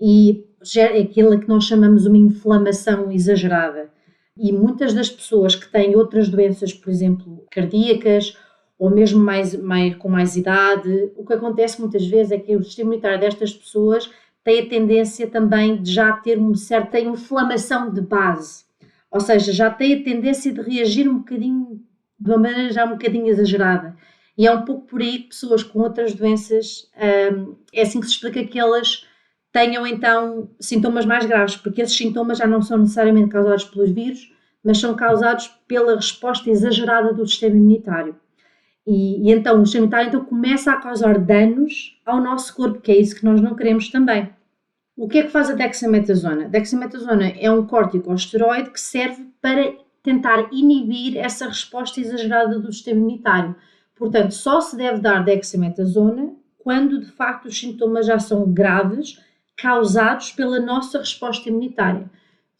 e 0.00 0.44
gera 0.62 0.98
aquilo 0.98 1.38
que 1.38 1.48
nós 1.48 1.64
chamamos 1.64 2.06
uma 2.06 2.18
inflamação 2.18 3.10
exagerada. 3.10 3.90
E 4.36 4.52
muitas 4.52 4.94
das 4.94 5.10
pessoas 5.10 5.54
que 5.54 5.70
têm 5.70 5.94
outras 5.94 6.28
doenças, 6.28 6.72
por 6.72 6.90
exemplo, 6.90 7.44
cardíacas 7.50 8.36
ou 8.78 8.90
mesmo 8.90 9.22
mais, 9.22 9.54
mais, 9.54 9.94
com 9.94 10.08
mais 10.08 10.36
idade, 10.36 11.12
o 11.16 11.24
que 11.24 11.34
acontece 11.34 11.80
muitas 11.80 12.04
vezes 12.06 12.32
é 12.32 12.38
que 12.38 12.56
o 12.56 12.64
sistema 12.64 12.90
imunitário 12.90 13.20
destas 13.20 13.52
pessoas 13.52 14.10
tem 14.42 14.60
a 14.60 14.68
tendência 14.68 15.26
também 15.28 15.80
de 15.80 15.92
já 15.92 16.12
ter 16.12 16.36
uma 16.36 16.56
certa 16.56 16.98
inflamação 16.98 17.92
de 17.92 18.00
base, 18.00 18.64
ou 19.10 19.20
seja, 19.20 19.52
já 19.52 19.70
tem 19.70 19.94
a 19.94 20.02
tendência 20.02 20.52
de 20.52 20.60
reagir 20.60 21.08
um 21.08 21.18
bocadinho, 21.18 21.80
de 22.18 22.30
uma 22.30 22.38
maneira 22.38 22.72
já 22.72 22.84
um 22.84 22.92
bocadinho 22.92 23.28
exagerada. 23.28 23.96
E 24.36 24.46
é 24.46 24.52
um 24.52 24.64
pouco 24.64 24.86
por 24.86 25.00
aí 25.00 25.18
que 25.18 25.28
pessoas 25.28 25.62
com 25.62 25.78
outras 25.80 26.14
doenças, 26.14 26.90
hum, 27.36 27.54
é 27.72 27.82
assim 27.82 28.00
que 28.00 28.06
se 28.06 28.14
explica 28.14 28.42
que 28.44 28.58
elas 28.58 29.06
tenham 29.52 29.86
então 29.86 30.48
sintomas 30.58 31.04
mais 31.04 31.26
graves, 31.26 31.56
porque 31.56 31.82
esses 31.82 31.96
sintomas 31.96 32.38
já 32.38 32.46
não 32.46 32.62
são 32.62 32.78
necessariamente 32.78 33.28
causados 33.28 33.64
pelos 33.64 33.90
vírus, 33.90 34.32
mas 34.64 34.78
são 34.78 34.94
causados 34.94 35.48
pela 35.68 35.94
resposta 35.94 36.48
exagerada 36.48 37.12
do 37.12 37.26
sistema 37.26 37.56
imunitário. 37.56 38.16
E, 38.86 39.28
e, 39.28 39.32
então 39.32 39.60
o 39.60 39.66
sistema 39.66 39.84
imunitário 39.84 40.08
então, 40.08 40.24
começa 40.24 40.72
a 40.72 40.80
causar 40.80 41.18
danos 41.18 42.00
ao 42.06 42.20
nosso 42.20 42.54
corpo, 42.56 42.80
que 42.80 42.90
é 42.90 42.96
isso 42.96 43.14
que 43.14 43.24
nós 43.24 43.40
não 43.40 43.54
queremos 43.54 43.90
também. 43.90 44.30
O 44.96 45.08
que 45.08 45.18
é 45.18 45.22
que 45.24 45.30
faz 45.30 45.50
a 45.50 45.54
dexametasona? 45.54 46.48
Dexametasona 46.48 47.28
é 47.38 47.50
um 47.50 47.66
corticosteroide 47.66 48.70
que 48.70 48.80
serve 48.80 49.26
para 49.40 49.74
tentar 50.02 50.48
inibir 50.52 51.16
essa 51.16 51.46
resposta 51.46 52.00
exagerada 52.00 52.58
do 52.58 52.72
sistema 52.72 53.00
imunitário. 53.00 53.54
Portanto, 53.96 54.32
só 54.32 54.60
se 54.60 54.76
deve 54.76 55.00
dar 55.00 55.24
dexametasona 55.24 56.34
quando 56.58 57.00
de 57.00 57.10
facto 57.10 57.46
os 57.46 57.58
sintomas 57.58 58.06
já 58.06 58.18
são 58.18 58.52
graves 58.52 59.18
causados 59.62 60.32
pela 60.32 60.58
nossa 60.58 60.98
resposta 60.98 61.48
imunitária. 61.48 62.10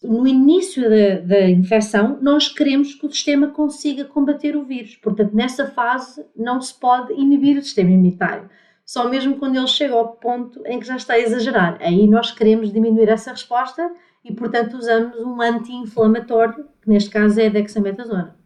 No 0.01 0.25
início 0.25 0.89
da, 0.89 1.21
da, 1.21 1.51
infecção, 1.51 2.19
nós 2.23 2.49
queremos 2.49 2.95
que 2.95 3.05
o 3.05 3.11
sistema 3.11 3.49
consiga 3.49 4.05
combater 4.05 4.57
o 4.57 4.65
vírus. 4.65 4.95
Portanto, 4.97 5.35
nessa 5.35 5.67
fase, 5.67 6.25
não 6.37 6.61
se 6.61 6.73
pode 6.79 7.13
inibir 7.15 7.59
o 7.59 7.63
sistema 7.63 7.91
imunitário. 7.91 8.49
Só 8.87 9.09
mesmo 9.09 9.37
quando 9.37 9.57
ele 9.57 9.67
chega 9.67 9.95
ao 9.95 10.13
ponto 10.13 10.63
em 10.65 10.79
que 10.79 10.87
já 10.87 10.97
está 10.97 11.15
a 11.15 11.19
exagerar. 11.19 11.77
Aí 11.81 12.07
nós 12.07 12.31
queremos 12.31 12.73
diminuir 12.73 13.09
essa 13.09 13.33
resposta 13.33 13.93
e, 14.25 14.33
portanto, 14.33 14.77
usamos 14.77 15.19
um 15.19 15.41
anti-inflamatório, 15.41 16.67
que 16.81 16.89
neste 16.89 17.11
caso 17.11 17.41
é 17.41 17.47
a 17.47 17.51
dexametasona. 17.51 18.37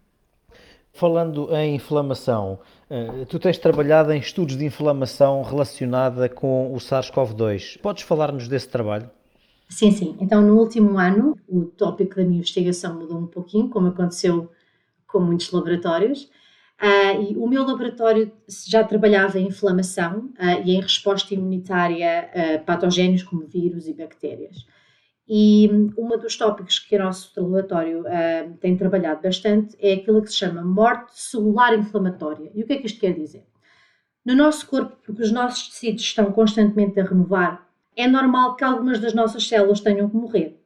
Falando 0.96 1.54
em 1.54 1.74
inflamação, 1.74 2.58
eh, 2.88 3.26
tu 3.28 3.38
tens 3.38 3.58
trabalhado 3.58 4.10
em 4.14 4.18
estudos 4.18 4.56
de 4.56 4.64
inflamação 4.64 5.42
relacionada 5.42 6.26
com 6.26 6.72
o 6.72 6.76
SARS-CoV-2. 6.78 7.78
Podes 7.82 8.02
falar-nos 8.02 8.48
desse 8.48 8.66
trabalho? 8.70 9.10
Sim, 9.68 9.90
sim. 9.90 10.16
Então, 10.18 10.40
no 10.40 10.56
último 10.58 10.98
ano, 10.98 11.36
o 11.46 11.66
tópico 11.66 12.16
da 12.16 12.24
minha 12.24 12.38
investigação 12.38 12.98
mudou 12.98 13.18
um 13.18 13.26
pouquinho, 13.26 13.68
como 13.68 13.88
aconteceu 13.88 14.50
com 15.06 15.20
muitos 15.20 15.52
laboratórios. 15.52 16.30
Uh, 16.80 17.30
e 17.30 17.36
o 17.36 17.46
meu 17.46 17.62
laboratório 17.66 18.32
já 18.66 18.82
trabalhava 18.82 19.38
em 19.38 19.48
inflamação 19.48 20.30
uh, 20.38 20.62
e 20.64 20.76
em 20.76 20.80
resposta 20.80 21.34
imunitária 21.34 22.30
a 22.54 22.58
patogénios 22.58 23.22
como 23.22 23.46
vírus 23.46 23.86
e 23.86 23.92
bactérias. 23.92 24.64
E 25.28 25.68
um 25.98 26.08
dos 26.18 26.36
tópicos 26.36 26.78
que 26.78 26.94
o 26.94 26.98
nosso 27.00 27.32
laboratório 27.36 28.02
uh, 28.02 28.56
tem 28.60 28.76
trabalhado 28.76 29.22
bastante 29.22 29.76
é 29.80 29.94
aquilo 29.94 30.22
que 30.22 30.30
se 30.30 30.36
chama 30.36 30.62
morte 30.62 31.20
celular 31.20 31.76
inflamatória. 31.76 32.50
E 32.54 32.62
o 32.62 32.66
que 32.66 32.74
é 32.74 32.76
que 32.76 32.86
isto 32.86 33.00
quer 33.00 33.12
dizer? 33.12 33.44
No 34.24 34.36
nosso 34.36 34.66
corpo, 34.68 34.96
porque 35.04 35.22
os 35.22 35.32
nossos 35.32 35.68
tecidos 35.68 36.02
estão 36.02 36.30
constantemente 36.30 37.00
a 37.00 37.04
renovar, 37.04 37.66
é 37.96 38.06
normal 38.06 38.54
que 38.56 38.62
algumas 38.62 39.00
das 39.00 39.14
nossas 39.14 39.48
células 39.48 39.80
tenham 39.80 40.08
que 40.08 40.16
morrer. 40.16 40.60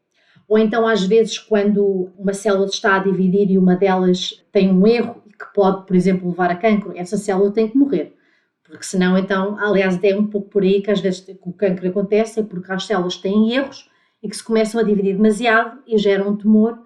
Ou 0.49 0.59
então, 0.59 0.87
às 0.87 1.05
vezes, 1.05 1.39
quando 1.39 2.11
uma 2.19 2.35
célula 2.35 2.67
está 2.67 2.97
a 2.97 2.99
dividir 2.99 3.51
e 3.51 3.59
uma 3.59 3.77
delas 3.77 4.45
tem 4.51 4.71
um 4.71 4.87
erro 4.87 5.23
que 5.39 5.55
pode, 5.55 5.87
por 5.87 5.95
exemplo, 5.97 6.29
levar 6.29 6.51
a 6.51 6.57
cancro, 6.57 6.93
essa 6.97 7.17
célula 7.17 7.53
tem 7.53 7.69
que 7.69 7.79
morrer. 7.79 8.17
Porque 8.65 8.83
senão, 8.83 9.17
então, 9.17 9.59
aliás, 9.59 9.99
é 10.03 10.17
um 10.17 10.27
pouco 10.27 10.49
por 10.49 10.63
aí 10.63 10.83
que 10.83 10.91
às 10.91 11.01
vezes 11.01 11.25
o 11.43 11.53
cancro 11.53 11.89
acontece, 11.89 12.41
é 12.41 12.43
porque 12.43 12.71
as 12.71 12.85
células 12.85 13.17
têm 13.17 13.55
erros 13.55 13.90
e 14.23 14.29
que 14.29 14.37
se 14.37 14.45
começam 14.45 14.81
a 14.81 14.85
dividir 14.85 15.17
demasiado 15.17 15.83
e 15.87 15.97
geram 15.99 16.31
um 16.31 16.37
tumor. 16.37 16.79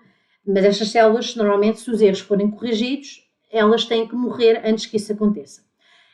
Mas 0.47 0.65
estas 0.65 0.91
células, 0.91 1.35
normalmente, 1.37 1.81
se 1.81 1.91
os 1.91 2.01
erros 2.01 2.21
forem 2.21 2.51
corrigidos, 2.51 3.23
elas 3.51 3.85
têm 3.85 4.07
que 4.07 4.15
morrer 4.15 4.63
antes 4.65 4.87
que 4.87 4.97
isso 4.97 5.13
aconteça. 5.13 5.63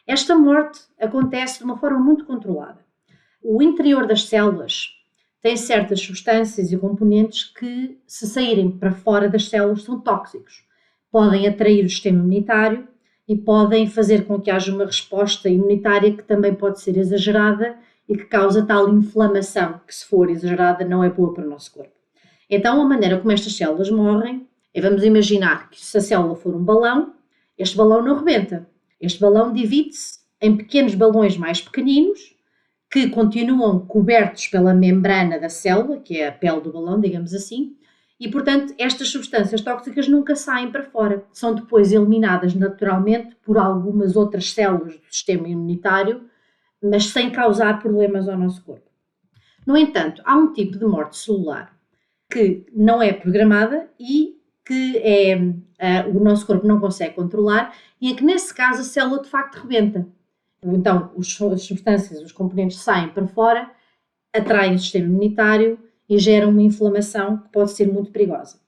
Esta 0.07 0.37
morte 0.37 0.81
acontece 0.99 1.59
de 1.59 1.65
uma 1.65 1.79
forma 1.79 1.99
muito 1.99 2.25
controlada. 2.25 2.85
O 3.43 3.63
interior 3.63 4.07
das 4.07 4.25
células 4.25 4.89
tem 5.41 5.57
certas 5.57 6.01
substâncias 6.01 6.71
e 6.71 6.77
componentes 6.77 7.45
que, 7.45 7.99
se 8.07 8.27
saírem 8.27 8.71
para 8.71 8.93
fora 8.93 9.29
das 9.29 9.49
células, 9.49 9.83
são 9.83 10.01
tóxicos. 10.01 10.65
Podem 11.11 11.49
atrair 11.49 11.85
o 11.85 11.89
sistema 11.89 12.19
imunitário 12.19 12.87
e 13.27 13.37
podem 13.37 13.87
fazer 13.87 14.27
com 14.27 14.41
que 14.41 14.51
haja 14.51 14.75
uma 14.75 14.85
resposta 14.85 15.49
imunitária 15.49 16.13
que 16.13 16.23
também 16.25 16.55
pode 16.55 16.81
ser 16.81 16.97
exagerada 16.97 17.79
e 18.11 18.17
que 18.17 18.25
causa 18.25 18.67
tal 18.67 18.93
inflamação 18.93 19.81
que, 19.87 19.95
se 19.95 20.05
for 20.05 20.29
exagerada, 20.29 20.85
não 20.85 21.05
é 21.05 21.09
boa 21.09 21.33
para 21.33 21.47
o 21.47 21.49
nosso 21.49 21.73
corpo. 21.73 21.93
Então, 22.51 22.83
a 22.83 22.85
maneira 22.85 23.17
como 23.17 23.31
estas 23.31 23.55
células 23.57 23.89
morrem 23.89 24.49
é, 24.75 24.81
vamos 24.81 25.05
imaginar 25.05 25.71
que 25.71 25.81
se 25.81 25.97
a 25.97 26.01
célula 26.01 26.35
for 26.35 26.55
um 26.57 26.65
balão, 26.65 27.15
este 27.57 27.77
balão 27.77 28.03
não 28.03 28.17
rebenta. 28.17 28.67
Este 29.01 29.21
balão 29.21 29.53
divide-se 29.53 30.19
em 30.43 30.57
pequenos 30.57 30.97
balões 30.97 31.37
mais 31.37 31.61
pequeninos 31.61 32.35
que 32.91 33.09
continuam 33.11 33.79
cobertos 33.87 34.49
pela 34.49 34.75
membrana 34.75 35.39
da 35.39 35.49
célula, 35.49 36.01
que 36.01 36.21
é 36.21 36.27
a 36.27 36.33
pele 36.33 36.61
do 36.61 36.73
balão, 36.73 37.01
digamos 37.01 37.33
assim, 37.33 37.77
e 38.19 38.29
portanto 38.29 38.75
estas 38.77 39.09
substâncias 39.09 39.61
tóxicas 39.61 40.09
nunca 40.09 40.35
saem 40.35 40.73
para 40.73 40.83
fora. 40.83 41.25
São 41.33 41.55
depois 41.55 41.93
eliminadas 41.93 42.55
naturalmente 42.55 43.37
por 43.37 43.57
algumas 43.57 44.17
outras 44.17 44.53
células 44.53 44.95
do 44.95 45.07
sistema 45.09 45.49
imunitário 45.49 46.29
mas 46.83 47.07
sem 47.07 47.31
causar 47.31 47.81
problemas 47.81 48.29
ao 48.29 48.39
nosso 48.39 48.65
corpo. 48.65 48.91
No 49.67 49.77
entanto, 49.77 50.23
há 50.25 50.37
um 50.37 50.53
tipo 50.53 50.79
de 50.79 50.85
morte 50.85 51.17
celular 51.17 51.77
que 52.31 52.65
não 52.73 53.03
é 53.03 53.13
programada 53.13 53.89
e 53.99 54.41
que 54.65 54.99
é, 54.99 55.37
uh, 55.37 56.17
o 56.17 56.23
nosso 56.23 56.47
corpo 56.47 56.67
não 56.67 56.81
consegue 56.81 57.15
controlar 57.15 57.75
e 58.01 58.11
em 58.11 58.15
que, 58.15 58.25
nesse 58.25 58.55
caso, 58.55 58.81
a 58.81 58.85
célula 58.85 59.21
de 59.23 59.29
facto 59.29 59.57
rebenta. 59.57 60.07
Então, 60.63 61.11
as 61.19 61.63
substâncias, 61.63 62.21
os 62.23 62.33
componentes 62.33 62.79
saem 62.79 63.09
para 63.09 63.27
fora, 63.27 63.71
atraem 64.33 64.75
o 64.75 64.79
sistema 64.79 65.07
imunitário 65.07 65.79
e 66.09 66.19
geram 66.19 66.51
uma 66.51 66.63
inflamação 66.63 67.39
que 67.39 67.49
pode 67.49 67.73
ser 67.73 67.91
muito 67.91 68.11
perigosa. 68.11 68.61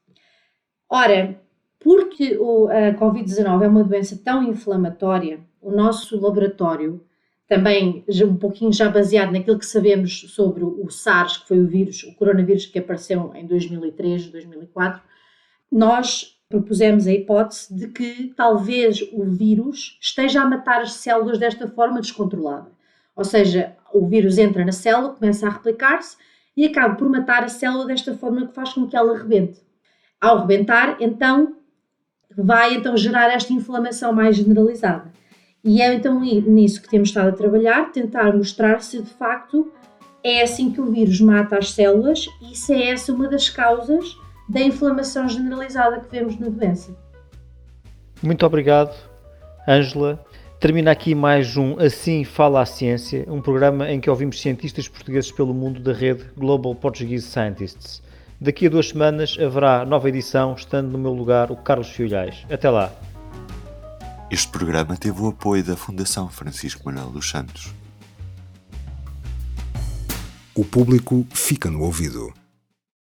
Ora, 0.89 1.41
porque 1.79 2.39
a 2.71 2.95
Covid-19 2.99 3.63
é 3.63 3.69
uma 3.69 3.85
doença 3.85 4.21
tão 4.25 4.43
inflamatória, 4.43 5.41
o 5.61 5.71
nosso 5.71 6.21
laboratório 6.21 7.05
também 7.53 8.03
um 8.25 8.37
pouquinho 8.37 8.73
já 8.73 8.89
baseado 8.89 9.31
naquilo 9.31 9.59
que 9.59 9.67
sabemos 9.67 10.21
sobre 10.31 10.65
o 10.65 10.89
SARS, 10.89 11.37
que 11.37 11.49
foi 11.49 11.61
o 11.61 11.67
vírus, 11.67 12.03
o 12.03 12.15
coronavírus 12.15 12.65
que 12.65 12.79
apareceu 12.79 13.31
em 13.35 13.47
2003, 13.47 14.29
2004, 14.29 15.03
nós 15.71 16.35
propusemos 16.49 17.07
a 17.07 17.13
hipótese 17.13 17.75
de 17.75 17.89
que 17.89 18.33
talvez 18.35 19.03
o 19.13 19.25
vírus 19.25 19.99
esteja 20.01 20.41
a 20.41 20.49
matar 20.49 20.81
as 20.81 20.95
células 20.95 21.37
desta 21.37 21.69
forma 21.69 22.01
descontrolada. 22.01 22.71
Ou 23.15 23.23
seja, 23.23 23.77
o 23.93 24.07
vírus 24.07 24.39
entra 24.39 24.65
na 24.65 24.73
célula, 24.73 25.13
começa 25.13 25.47
a 25.47 25.51
replicar-se 25.51 26.17
e 26.57 26.65
acaba 26.65 26.95
por 26.95 27.07
matar 27.11 27.45
a 27.45 27.49
célula 27.49 27.85
desta 27.85 28.15
forma 28.15 28.47
que 28.47 28.55
faz 28.55 28.73
com 28.73 28.87
que 28.87 28.97
ela 28.97 29.19
rebente. 29.19 29.61
Ao 30.19 30.41
rebentar, 30.41 30.97
então, 31.01 31.57
vai 32.35 32.77
então 32.77 32.97
gerar 32.97 33.31
esta 33.31 33.53
inflamação 33.53 34.11
mais 34.11 34.37
generalizada. 34.37 35.13
E 35.65 35.81
é 35.81 35.95
então 35.95 36.21
nisso 36.21 36.83
que 36.83 36.89
temos 36.89 37.11
estado 37.11 37.29
a 37.29 37.33
trabalhar, 37.33 37.93
tentar 37.93 38.35
mostrar 38.37 38.83
se 38.83 39.01
de 39.01 39.11
facto 39.11 39.71
é 40.25 40.43
assim 40.43 40.73
que 40.73 40.81
o 40.81 40.91
vírus 40.91 41.21
mata 41.21 41.57
as 41.57 41.71
células 41.71 42.27
e 42.41 42.53
isso 42.53 42.73
é 42.73 42.89
essa 42.89 43.13
uma 43.13 43.29
das 43.29 43.49
causas 43.49 44.17
da 44.49 44.61
inflamação 44.61 45.29
generalizada 45.29 46.01
que 46.01 46.11
vemos 46.11 46.39
na 46.39 46.49
doença. 46.49 46.97
Muito 48.21 48.45
obrigado, 48.45 48.95
Ângela. 49.69 50.25
Termina 50.59 50.93
aqui 50.93 51.15
mais 51.15 51.57
um 51.57 51.77
Assim 51.79 52.25
Fala 52.25 52.61
a 52.61 52.67
Ciência, 52.67 53.25
um 53.29 53.41
programa 53.41 53.91
em 53.91 54.01
que 54.01 54.11
ouvimos 54.11 54.41
cientistas 54.41 54.89
portugueses 54.89 55.31
pelo 55.31 55.53
mundo 55.55 55.81
da 55.81 55.93
rede 55.93 56.25
Global 56.37 56.75
Portuguese 56.75 57.27
Scientists. 57.27 58.03
Daqui 58.41 58.67
a 58.67 58.71
duas 58.71 58.89
semanas 58.89 59.37
haverá 59.41 59.85
nova 59.85 60.09
edição, 60.09 60.55
estando 60.55 60.91
no 60.91 60.99
meu 60.99 61.13
lugar 61.13 61.51
o 61.51 61.57
Carlos 61.57 61.89
Filhais. 61.91 62.45
Até 62.51 62.69
lá. 62.71 62.93
Este 64.33 64.49
programa 64.49 64.97
teve 64.97 65.21
o 65.21 65.29
apoio 65.29 65.63
da 65.63 65.77
Fundação 65.77 66.27
Francisco 66.31 66.87
Manuel 66.87 67.11
dos 67.11 67.29
Santos. 67.29 67.71
O 70.55 70.65
público 70.65 71.27
fica 71.35 71.71
no 71.71 71.83
ouvido. 71.83 72.33